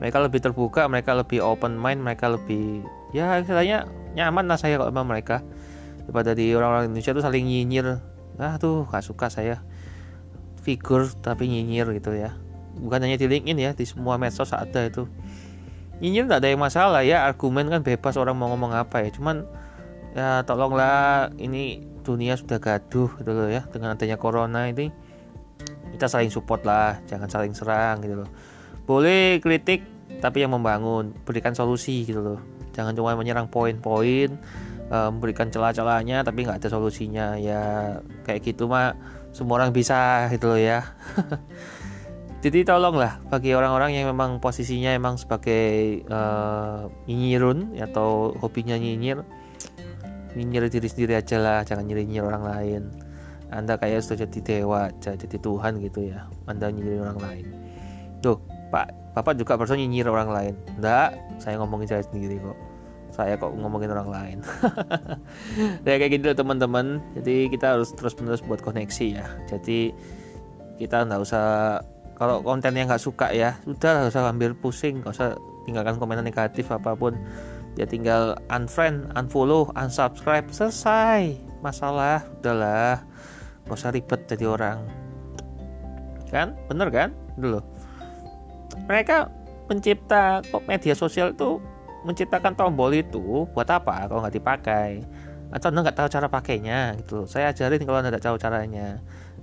[0.01, 2.81] Mereka lebih terbuka mereka lebih open mind mereka lebih
[3.13, 3.85] ya istilahnya
[4.17, 5.45] nyaman lah saya kalau sama mereka.
[6.09, 8.01] Daripada di orang-orang Indonesia tuh saling nyinyir.
[8.41, 9.61] Ah tuh gak suka saya.
[10.65, 12.33] Figur tapi nyinyir gitu ya
[12.81, 15.05] bukan hanya di LinkedIn ya di semua medsos ada itu.
[16.01, 19.13] Nyinyir tidak ada yang masalah ya argumen kan bebas orang mau ngomong apa ya.
[19.13, 19.45] Cuman
[20.17, 24.89] ya tolonglah ini dunia sudah gaduh gitu loh ya dengan adanya corona ini.
[25.93, 28.29] Kita saling support lah jangan saling serang gitu loh.
[28.89, 29.85] Boleh kritik
[30.25, 32.41] tapi yang membangun berikan solusi gitu loh.
[32.73, 34.41] Jangan cuma menyerang poin-poin
[34.89, 37.37] uh, memberikan celah-celahnya tapi nggak ada solusinya.
[37.37, 38.97] Ya kayak gitu mah
[39.31, 40.83] semua orang bisa gitu loh ya
[42.41, 49.21] jadi tolonglah bagi orang-orang yang memang posisinya emang sebagai uh, nyinyirun atau hobinya nyinyir
[50.33, 52.83] nyinyir diri sendiri aja lah jangan nyinyir orang lain.
[53.53, 57.47] Anda kayak sudah jadi dewa jadi Tuhan gitu ya anda nyinyir orang lain.
[58.25, 58.41] Tuh
[58.73, 60.55] pak bapak juga perso nyinyir orang lain.
[60.81, 62.57] Enggak saya ngomongin saya sendiri kok.
[63.13, 64.39] Saya kok ngomongin orang lain.
[65.85, 67.05] Ya kayak gitu teman-teman.
[67.21, 69.29] Jadi kita harus terus menerus buat koneksi ya.
[69.45, 69.93] Jadi
[70.81, 71.85] kita nggak usah
[72.21, 76.21] kalau konten yang nggak suka ya sudah nggak usah ambil pusing nggak usah tinggalkan komentar
[76.21, 77.17] negatif apa pun.
[77.79, 81.41] Ya tinggal unfriend unfollow unsubscribe selesai.
[81.65, 83.01] Masalah udahlah.
[83.65, 84.85] Gak usah ribet jadi orang.
[86.29, 86.59] Kan?
[86.67, 87.15] Bener kan?
[87.39, 87.63] Dulu
[88.91, 89.31] mereka
[89.71, 91.63] pencipta kok media sosial itu
[92.03, 94.91] menciptakan tombol itu buat apa kalau nggak dipakai?
[95.55, 96.99] Atau anda nggak tahu cara pakainya?
[96.99, 98.99] Gitu saya ajarin kalau anda nggak tahu caranya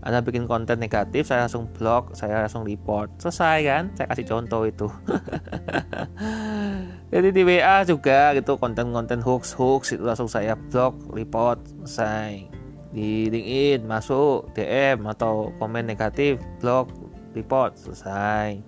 [0.06, 3.10] anda bikin konten negatif saya langsung blok saya langsung report.
[3.18, 3.84] Selesai kan?
[3.98, 4.88] Saya kasih contoh itu.
[7.14, 12.46] Jadi di WA juga gitu konten-konten hoax hoax itu langsung saya blok report selesai.
[12.94, 16.94] Di LinkedIn masuk DM atau komen negatif blok
[17.34, 18.62] report selesai.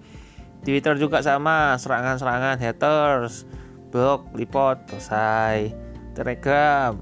[0.65, 3.47] Twitter juga sama serangan-serangan haters
[3.93, 5.71] blok report selesai.
[6.17, 6.97] Telegram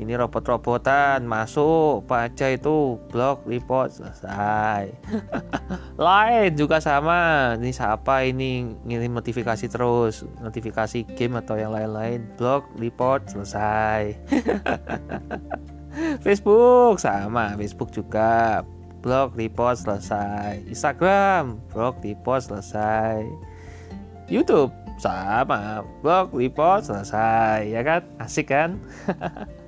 [0.00, 4.88] ini robot-robotan masuk baca itu blog report selesai.
[6.00, 7.52] Lain juga sama.
[7.60, 10.24] Ini siapa ini ngirim notifikasi terus?
[10.40, 12.24] Notifikasi game atau yang lain-lain.
[12.40, 14.16] Blog report selesai.
[16.24, 17.52] Facebook sama.
[17.60, 18.64] Facebook juga.
[19.04, 20.64] Blog report selesai.
[20.64, 23.20] Instagram blog report selesai.
[24.32, 25.84] YouTube sama.
[26.00, 27.68] Blog report selesai.
[27.68, 28.00] Ya kan?
[28.16, 28.80] Asik kan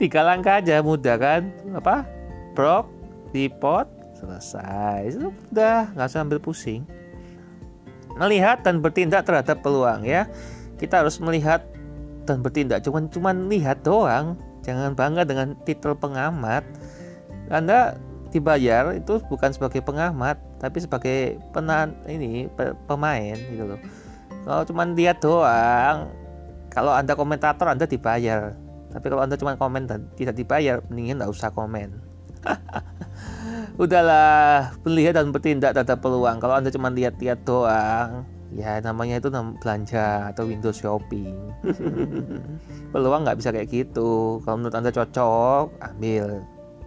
[0.00, 1.52] tiga langkah aja mudah kan?
[1.74, 2.06] Apa?
[2.54, 2.90] Blog
[3.32, 3.86] report
[4.18, 5.14] selesai.
[5.14, 6.82] Sudah nggak usah ambil pusing.
[8.18, 10.26] Melihat dan bertindak terhadap peluang ya.
[10.78, 11.62] Kita harus melihat
[12.26, 12.82] dan bertindak.
[12.82, 14.34] Cuman cuman lihat doang.
[14.66, 16.66] Jangan bangga dengan titel pengamat.
[17.48, 17.96] Anda
[18.28, 22.44] dibayar itu bukan sebagai pengamat tapi sebagai penan ini
[22.84, 23.80] pemain gitu loh.
[24.44, 26.12] Kalau cuman lihat doang
[26.68, 28.52] kalau anda komentator anda dibayar
[28.88, 32.00] tapi kalau anda cuma komen dan tidak dibayar mendingan nggak usah komen.
[33.82, 36.40] Udahlah melihat dan bertindak terhadap peluang.
[36.40, 39.28] Kalau anda cuma lihat-lihat doang ya namanya itu
[39.60, 41.36] belanja atau Windows shopping.
[42.92, 44.40] Peluang nggak bisa kayak gitu.
[44.42, 46.40] Kalau menurut anda cocok ambil.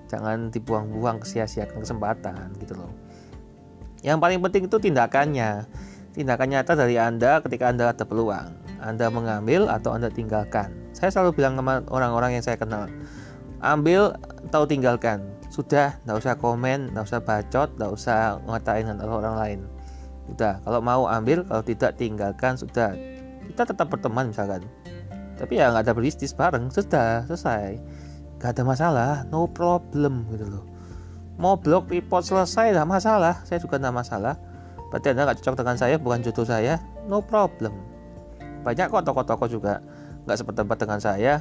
[0.10, 2.92] Jangan dibuang-buang kesia-siakan kesempatan gitu loh.
[4.04, 5.70] Yang paling penting itu tindakannya.
[6.12, 8.52] Tindakan nyata dari anda ketika anda ada peluang.
[8.82, 12.86] Anda mengambil atau anda tinggalkan saya selalu bilang sama orang-orang yang saya kenal
[13.66, 14.14] ambil
[14.50, 15.26] atau tinggalkan.
[15.50, 19.60] Sudah nggak usah komen nggak usah bacot nggak usah ngatain orang lain.
[20.30, 22.94] Udah kalau mau ambil kalau tidak tinggalkan sudah.
[23.50, 24.62] Kita tetap berteman misalkan.
[25.42, 27.82] Tapi ya nggak ada beristis bareng sudah selesai.
[28.38, 30.66] Nggak ada masalah no problem gitu loh.
[31.42, 33.42] Mau blok report selesai nggak masalah.
[33.42, 34.38] Saya juga nggak masalah.
[34.94, 36.78] Berarti anda nggak cocok dengan saya bukan jodoh saya
[37.10, 37.74] no problem.
[38.62, 39.82] Banyak kok toko-toko juga
[40.26, 41.34] nggak sependapat dengan saya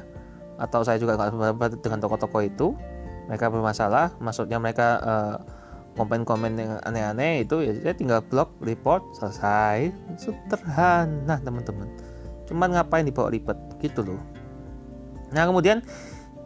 [0.57, 2.67] atau saya juga nggak sependapat dengan toko-toko itu
[3.29, 5.37] mereka bermasalah maksudnya mereka uh,
[5.99, 9.91] komen-komen yang aneh-aneh itu ya saya tinggal blok report selesai.
[10.15, 11.87] Sederhana teman-teman.
[12.47, 13.57] Cuman ngapain dibawa ribet?
[13.83, 14.19] Gitu loh.
[15.35, 15.83] Nah kemudian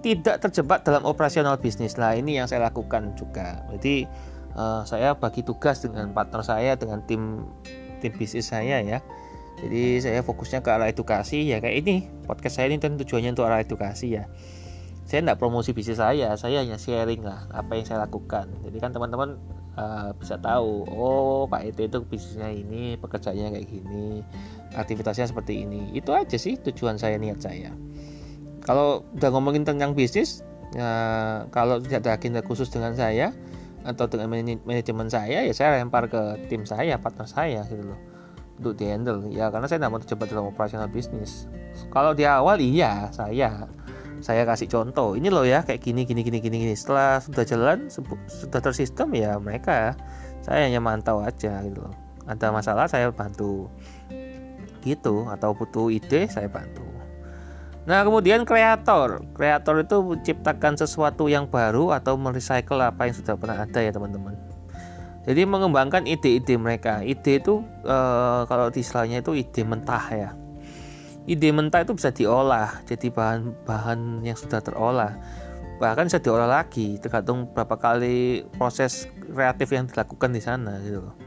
[0.01, 1.97] tidak terjebak dalam operasional bisnis.
[1.97, 3.65] Lah ini yang saya lakukan juga.
[3.77, 4.09] Jadi
[4.57, 7.45] uh, saya bagi tugas dengan partner saya dengan tim
[8.01, 8.99] tim bisnis saya ya
[9.65, 12.05] jadi saya fokusnya ke arah edukasi ya kayak ini.
[12.29, 14.29] Podcast saya ini kan tujuannya untuk arah edukasi ya.
[15.09, 18.45] Saya tidak promosi bisnis saya saya hanya sharing lah apa yang saya lakukan.
[18.61, 19.41] Jadi kan teman-teman
[19.73, 24.21] uh, bisa tahu oh Pak Ete itu bisnisnya ini pekerjaannya kayak gini
[24.77, 25.89] aktivitasnya seperti ini.
[25.97, 27.73] Itu aja sih tujuan saya niat saya.
[28.61, 30.45] Kalau udah ngomongin tentang bisnis
[30.77, 33.33] uh, kalau tidak ada agenda khusus dengan saya
[33.85, 34.33] atau dengan
[34.65, 38.14] manajemen saya ya saya lempar ke tim saya partner saya gitu loh
[38.59, 41.47] untuk di handle ya karena saya tidak mau terjebak dalam operasional bisnis.
[41.91, 43.67] Kalau di awal iya saya.
[44.23, 45.13] Saya kasih contoh.
[45.13, 46.73] Ini loh ya kayak gini gini gini gini gini.
[46.73, 47.91] Setelah sudah jalan
[48.25, 49.93] sudah tersistem ya mereka
[50.41, 51.93] saya hanya mantau aja gitu loh.
[52.25, 53.69] Ada masalah saya bantu.
[54.81, 56.87] Gitu atau butuh ide saya bantu.
[57.85, 59.21] Nah kemudian kreator.
[59.35, 64.54] Kreator itu menciptakan sesuatu yang baru atau merecycle apa yang sudah pernah ada ya teman-teman
[65.25, 67.01] Jadi mengembangkan ide-ide mereka.
[67.01, 67.97] Ide itu e,
[68.45, 70.29] kalau istilahnya itu ide mentah ya.
[71.25, 75.17] Ide mentah itu bisa diolah jadi bahan-bahan yang sudah terolah.
[75.81, 81.17] Bahkan bisa diolah lagi tergantung berapa kali proses kreatif yang dilakukan di sana gitu loh.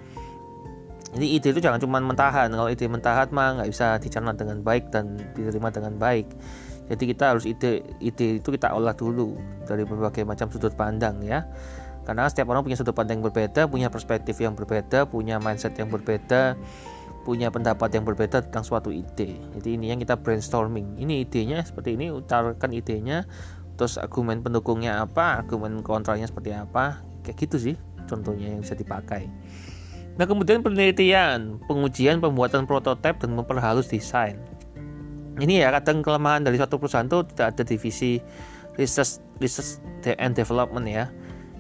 [1.19, 2.55] Jadi ide itu jangan cuma mentahan.
[2.55, 6.31] Kalau ide mentahan mah nggak bisa dicerna dengan baik dan diterima dengan baik.
[6.87, 9.35] Jadi kita harus ide ide itu kita olah dulu
[9.67, 11.43] dari berbagai macam sudut pandang ya
[12.09, 15.93] karena setiap orang punya sudut pandang yang berbeda punya perspektif yang berbeda punya mindset yang
[15.93, 16.57] berbeda
[17.29, 19.37] punya pendapat yang berbeda tentang suatu ide.
[19.37, 20.97] Jadi ini yang kita brainstorming.
[20.97, 23.29] Ini idenya seperti ini utarakan idenya
[23.77, 27.05] terus argumen pendukungnya apa argumen kontranya seperti apa.
[27.21, 27.77] Kayak gitu sih
[28.09, 29.29] contohnya yang bisa dipakai.
[30.17, 34.41] Nah kemudian penelitian pengujian pembuatan prototipe dan memperhalus desain.
[35.37, 38.25] Ini ya kadang kelemahan dari suatu perusahaan itu tidak ada divisi
[38.81, 39.85] research research
[40.17, 41.13] and development ya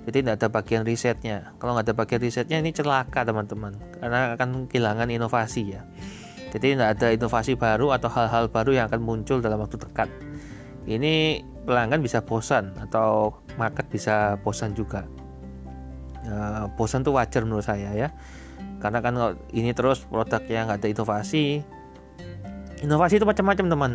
[0.09, 1.53] jadi tidak ada bagian risetnya.
[1.61, 3.77] Kalau nggak ada bagian risetnya ini celaka teman-teman.
[4.01, 5.85] Karena akan kehilangan inovasi ya.
[6.49, 10.09] Jadi tidak ada inovasi baru atau hal-hal baru yang akan muncul dalam waktu dekat.
[10.89, 15.05] Ini pelanggan bisa bosan atau market bisa bosan juga.
[16.25, 18.09] Uh, bosan tuh wajar menurut saya ya.
[18.81, 19.13] Karena kan
[19.53, 21.61] ini terus produknya nggak ada inovasi
[22.81, 23.93] inovasi itu macam-macam teman.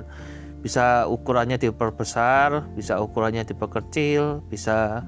[0.61, 5.01] Bisa ukurannya diperbesar bisa ukurannya diperkecil bisa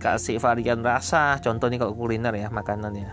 [0.00, 1.36] kasih varian rasa.
[1.44, 3.12] Contoh nih kalau kuliner ya makanan ya.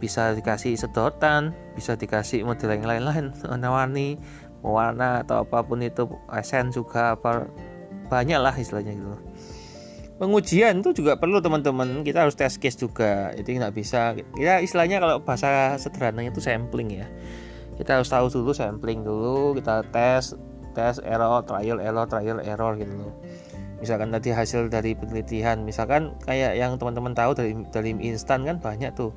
[0.00, 3.26] Bisa dikasih sedotan bisa dikasih model yang lain-lain.
[3.44, 4.18] Warna-warni
[4.62, 7.50] warna atau apa pun itu esen juga apa
[8.06, 9.18] banyak lah istilahnya gitu.
[10.22, 12.06] Pengujian itu juga perlu teman-teman.
[12.06, 13.34] Kita harus test case juga.
[13.34, 14.14] Jadi nggak bisa.
[14.38, 17.06] Ya istilahnya kalau bahasa sederhananya itu sampling ya.
[17.74, 19.58] Kita harus tahu dulu sampling dulu.
[19.58, 20.38] Kita tes
[20.72, 23.12] tes error trial error trial error gitu loh
[23.82, 28.94] misalkan tadi hasil dari penelitian misalkan kayak yang teman-teman tahu dari dari instan kan banyak
[28.94, 29.10] tuh.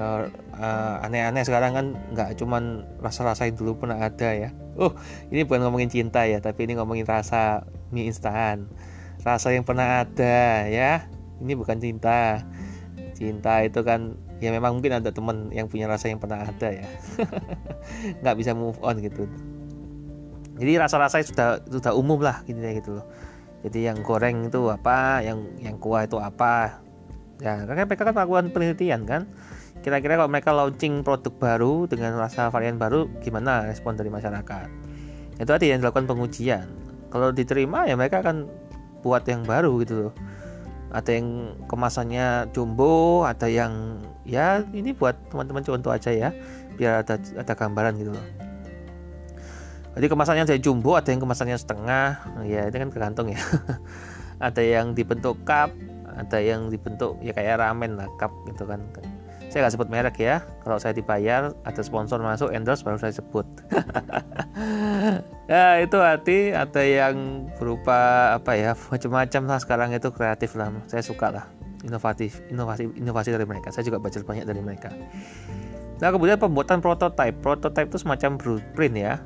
[0.00, 1.86] Uh, uh, aneh-aneh sekarang kan
[2.16, 4.50] nggak cuman rasa-rasa yang dulu pernah ada ya.
[4.80, 4.96] Oh
[5.28, 8.72] ini bukan ngomongin cinta ya tapi ini ngomongin rasa mie instan.
[9.20, 11.04] Rasa yang pernah ada ya.
[11.44, 12.40] Ini bukan cinta.
[13.12, 16.88] Cinta itu kan ya memang mungkin ada teman yang punya rasa yang pernah ada ya.
[18.24, 19.28] Nggak bisa move on gitu.
[20.56, 23.04] Jadi rasa-rasa sudah sudah umum lah gitu ya gitu loh
[23.60, 26.80] jadi yang goreng itu apa yang yang kuah itu apa.
[27.40, 29.28] Ya karena mereka kan melakukan penelitian kan.
[29.80, 34.68] Kira-kira kalau mereka launching produk baru dengan rasa varian baru gimana respon dari masyarakat?
[35.40, 36.68] Itu tadi yang dilakukan pengujian.
[37.08, 38.48] Kalau diterima ya mereka akan
[39.00, 40.14] buat yang baru gitu loh.
[40.92, 46.32] Ada yang kemasannya jumbo ada yang ya ini buat teman-teman contoh aja ya.
[46.76, 48.49] Biar ada ada gambaran gitu loh
[50.00, 52.24] jadi kemasannya dari jumbo ada yang kemasannya setengah.
[52.48, 53.36] Ya ini kan tergantung ya.
[54.40, 55.68] Ada yang dibentuk cup
[56.16, 58.80] ada yang dibentuk ya kayak ramen lah cup gitu kan.
[59.52, 60.40] Saya nggak sebut merek ya.
[60.64, 63.46] Kalau saya dibayar ada sponsor masuk endorse baru saya sebut.
[65.50, 70.70] Ya itu hati ada yang berupa apa ya macam-macam lah sekarang itu kreatif lah.
[70.86, 71.50] Saya suka lah.
[71.82, 73.74] Inovatif inovasi inovasi dari mereka.
[73.74, 74.94] Saya juga baca banyak dari mereka.
[75.98, 79.18] Nah kemudian pembuatan prototype prototype itu semacam blueprint ya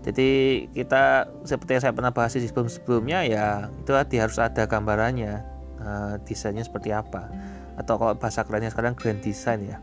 [0.00, 0.30] jadi
[0.72, 5.44] kita seperti yang saya pernah bahas di sebelum-sebelumnya ya itu tadi harus ada gambarannya
[5.76, 7.28] uh, desainnya seperti apa.
[7.76, 9.76] Atau kalau bahasa kerennya sekarang grand design ya.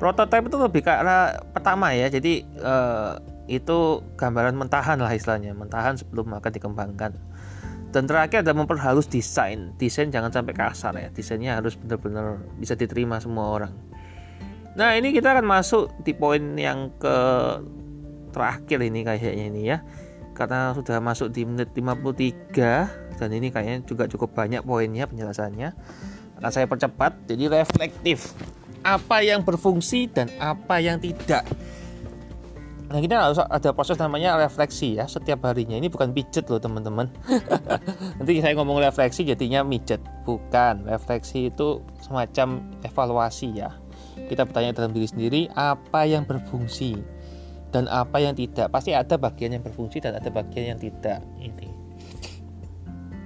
[0.00, 2.08] Prototype itu lebih arah pertama ya.
[2.08, 7.12] Jadi uh, itu gambaran mentahan lah istilahnya mentahan sebelum akan dikembangkan.
[7.92, 9.76] Dan terakhir ada memperhalus desain.
[9.76, 11.12] Desain jangan sampai kasar ya.
[11.12, 13.72] Desainnya harus benar-benar bisa diterima semua orang.
[14.72, 17.16] Nah ini kita akan masuk di poin yang ke
[18.32, 19.78] terakhir ini kayaknya ini ya
[20.32, 25.76] karena sudah masuk di menit 53 dan ini kayaknya juga cukup banyak poinnya penjelasannya
[26.40, 28.32] akan saya percepat jadi reflektif
[28.82, 31.46] apa yang berfungsi dan apa yang tidak
[32.92, 35.80] Nah kita harus ada proses namanya refleksi ya setiap harinya.
[35.80, 37.08] Ini bukan pijet loh teman-teman.
[38.20, 40.04] Nanti saya ngomong refleksi jadinya mijet.
[40.28, 40.84] Bukan.
[40.84, 43.72] Refleksi itu semacam evaluasi ya.
[44.28, 47.00] Kita bertanya dalam diri sendiri apa yang berfungsi
[47.72, 48.68] dan apa yang tidak?
[48.68, 51.24] Pasti ada bagian yang berfungsi dan ada bagian yang tidak.
[51.40, 51.68] Ini.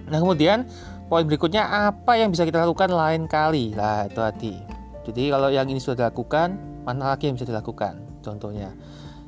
[0.06, 0.70] Nah kemudian
[1.10, 3.74] poin berikutnya apa yang bisa kita lakukan lain kali?
[3.74, 4.54] Lah itu tadi.
[5.02, 6.54] Jadi kalau yang ini sudah dilakukan
[6.86, 8.70] mana lagi yang bisa dilakukan contohnya?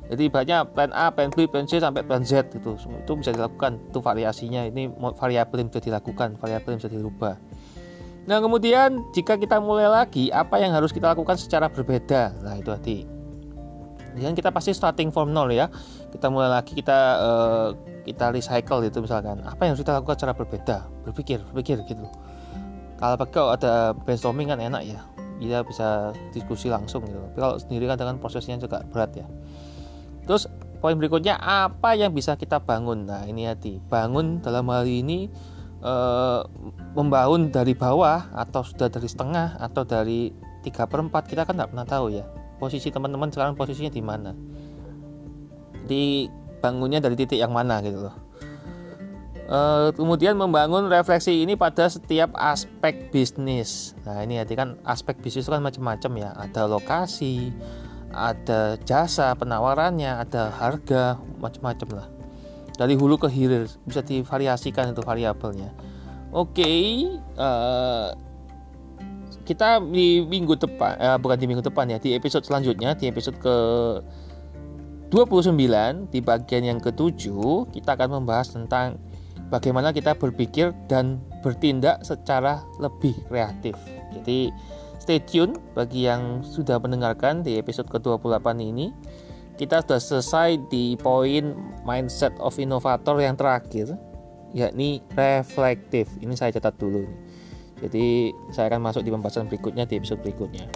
[0.09, 3.77] Jadi banyak plan A, plan B, plan C sampai plan Z itu itu bisa dilakukan.
[3.91, 4.65] Itu variasinya.
[4.65, 7.35] Ini variabel yang bisa dilakukan variabel yang bisa dirubah.
[8.25, 12.33] Nah kemudian jika kita mulai lagi apa yang harus kita lakukan secara berbeda?
[12.39, 13.18] Nah itu tadi
[14.17, 15.69] dan kita pasti starting from nol ya.
[16.09, 17.67] Kita mulai lagi kita uh,
[18.03, 19.41] kita recycle gitu misalkan.
[19.45, 20.77] Apa yang kita lakukan secara berbeda?
[21.05, 22.05] Berpikir berpikir gitu.
[22.97, 24.99] Kalau pakai ada brainstorming kan enak ya.
[25.39, 27.15] Kita bisa diskusi langsung gitu.
[27.15, 29.27] Tapi kalau sendiri kan dengan prosesnya juga berat ya.
[30.25, 30.49] Terus
[30.81, 33.07] poin berikutnya apa yang bisa kita bangun?
[33.07, 33.79] Nah ini hati.
[33.79, 35.31] Bangun dalam hal ini
[35.79, 35.93] e,
[36.91, 41.71] membangun dari bawah atau sudah dari setengah atau dari tiga per 4 kita kan nggak
[41.71, 42.27] pernah tahu ya
[42.59, 44.31] posisi teman-teman sekarang posisinya di mana
[45.87, 46.27] di
[46.59, 48.29] bangunnya dari titik yang mana gitu loh
[49.49, 53.97] Uh, kemudian membangun refleksi ini pada setiap aspek bisnis.
[54.05, 56.29] Nah ini hati kan aspek bisnis itu kan macam-macam ya.
[56.37, 57.49] Ada lokasi,
[58.13, 62.07] ada jasa penawarannya, ada harga, macam-macam lah.
[62.77, 65.73] Dari hulu ke hilir bisa divariasikan itu variabelnya.
[66.29, 66.85] Oke, okay,
[67.17, 68.07] eh,
[69.49, 73.41] kita di minggu depan, uh, bukan di minggu depan ya, di episode selanjutnya, di episode
[73.41, 73.55] ke
[75.09, 79.01] 29 di bagian yang ketujuh kita akan membahas tentang
[79.49, 83.73] bagaimana kita berpikir dan bertindak secara lebih kreatif.
[84.13, 84.53] Jadi
[85.01, 88.93] stay tune bagi yang sudah mendengarkan di episode ke-28 ini.
[89.57, 93.97] Kita sudah selesai di poin mindset of innovator yang terakhir
[94.53, 96.05] yakni reflektif.
[96.21, 97.09] Ini saya catat dulu
[97.79, 100.67] Jadi saya akan masuk di pembahasan berikutnya di episode berikutnya.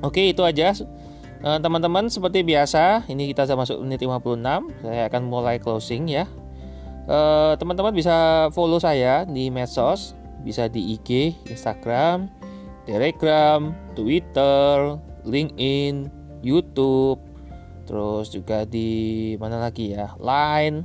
[0.00, 0.72] Oke, itu aja.
[1.40, 6.28] Eh, teman-teman seperti biasa ini kita sudah masuk menit 56 saya akan mulai closing ya.
[7.08, 10.12] Eh, teman-teman bisa follow saya di medsos
[10.44, 12.28] bisa di IG Instagram
[12.84, 16.12] Telegram Twitter LinkedIn
[16.44, 17.20] YouTube
[17.88, 20.12] terus juga di mana lagi ya?
[20.20, 20.84] Line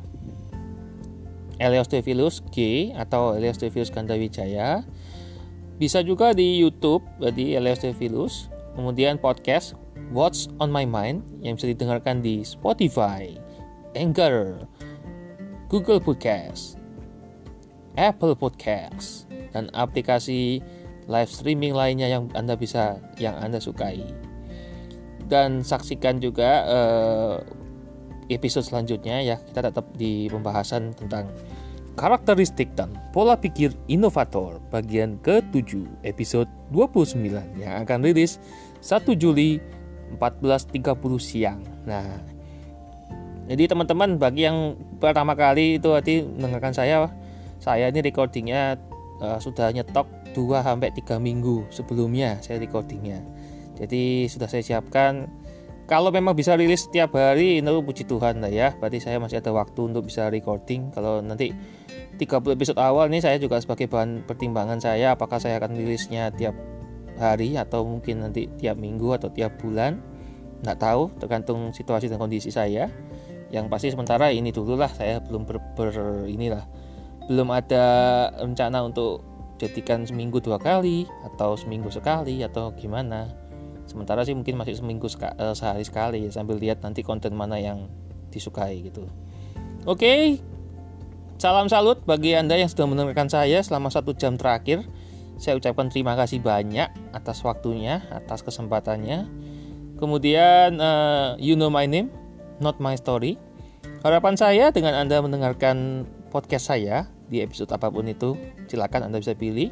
[1.60, 4.88] Elios Tevilus G atau Elios Tevilus Gandawijaya
[5.76, 7.04] bisa juga di YouTube
[7.36, 8.48] di Elios Tevilus
[8.80, 9.76] kemudian podcast
[10.12, 13.36] What's on My Mind yang bisa didengarkan di Spotify,
[13.98, 14.64] Anchor,
[15.68, 16.78] Google Podcast,
[17.98, 20.62] Apple Podcast, dan aplikasi
[21.10, 24.06] live streaming lainnya yang Anda bisa yang Anda sukai.
[25.26, 27.36] Dan saksikan juga uh,
[28.30, 29.42] episode selanjutnya ya.
[29.42, 31.34] Kita tetap di pembahasan tentang
[31.96, 38.38] karakteristik dan pola pikir inovator bagian ke-7 episode 29 yang akan rilis
[38.84, 39.58] 1 Juli
[40.20, 40.86] 14.30
[41.18, 41.60] siang.
[41.88, 42.06] Nah,
[43.50, 47.10] jadi teman-teman bagi yang pertama kali itu tadi mendengarkan saya,
[47.58, 48.78] saya ini recordingnya
[49.24, 53.24] uh, sudah nyetok 2 sampai 3 minggu sebelumnya saya recordingnya.
[53.76, 55.28] Jadi sudah saya siapkan
[55.86, 58.74] kalau memang bisa rilis setiap hari itu puji Tuhan lah ya.
[58.74, 60.90] Berarti saya masih ada waktu untuk bisa recording.
[60.90, 61.54] Kalau nanti
[62.16, 66.56] 30 episode awal nih saya juga sebagai bahan pertimbangan saya apakah saya akan rilisnya tiap
[67.16, 70.00] hari atau mungkin nanti tiap minggu atau tiap bulan
[70.64, 72.88] nggak tahu tergantung situasi dan kondisi saya.
[73.54, 75.92] Yang pasti sementara ini dulu lah saya belum ber, ber
[76.26, 76.66] inilah
[77.30, 77.86] belum ada
[78.42, 79.22] rencana untuk
[79.62, 83.32] jadikan seminggu dua kali atau seminggu sekali atau gimana.
[83.86, 87.86] Sementara sih mungkin masih seminggu seka, uh, sehari sekali sambil lihat nanti konten mana yang
[88.34, 89.06] disukai gitu.
[89.86, 90.42] Oke
[91.36, 94.88] salam salut bagi anda yang sudah mendengarkan saya selama satu jam terakhir
[95.36, 99.28] saya ucapkan terima kasih banyak atas waktunya, atas kesempatannya.
[100.00, 102.12] Kemudian, uh, you know my name,
[102.64, 103.36] not my story.
[104.04, 108.40] Harapan saya dengan Anda mendengarkan podcast saya di episode apa pun itu,
[108.72, 109.72] silakan Anda bisa pilih.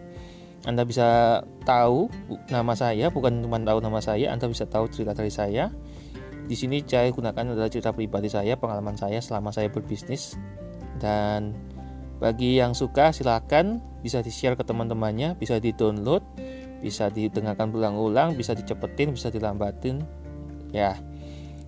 [0.63, 2.07] Anda bisa tahu
[2.47, 5.71] nama saya, bukan cuma tahu nama saya, Anda bisa tahu cerita dari saya.
[6.43, 10.39] Di sini saya gunakan adalah cerita pribadi saya, pengalaman saya selama saya berbisnis.
[10.97, 11.55] Dan
[12.21, 16.23] bagi yang suka silakan bisa di-share ke teman-temannya, bisa di-download,
[16.83, 20.03] bisa didengarkan berulang-ulang, bisa dicepetin, bisa dilambatin.
[20.75, 20.99] Ya.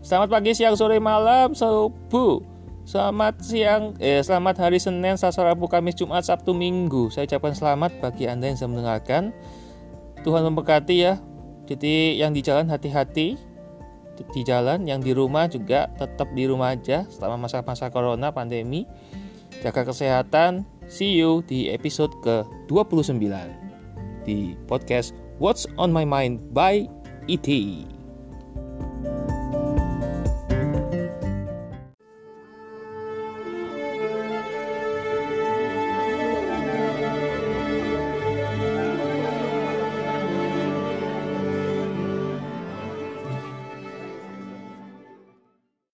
[0.06, 2.44] Selamat pagi, siang, sore, malam, subuh.
[2.86, 7.10] Selamat siang, eh selamat hari Senin, Selasa, Rabu, Kamis, Jumat, Sabtu, Minggu.
[7.10, 9.34] Saya ucapkan selamat bagi Anda yang sedang mendengarkan.
[10.22, 11.18] Tuhan memberkati ya.
[11.66, 13.42] Jadi yang di jalan hati-hati
[14.16, 18.86] di jalan, yang di rumah juga tetap di rumah aja selama masa-masa corona pandemi.
[19.64, 23.26] Jaga kesehatan, See you di episode ke-29
[24.22, 26.86] di podcast What's on My Mind by
[27.26, 27.50] E.T.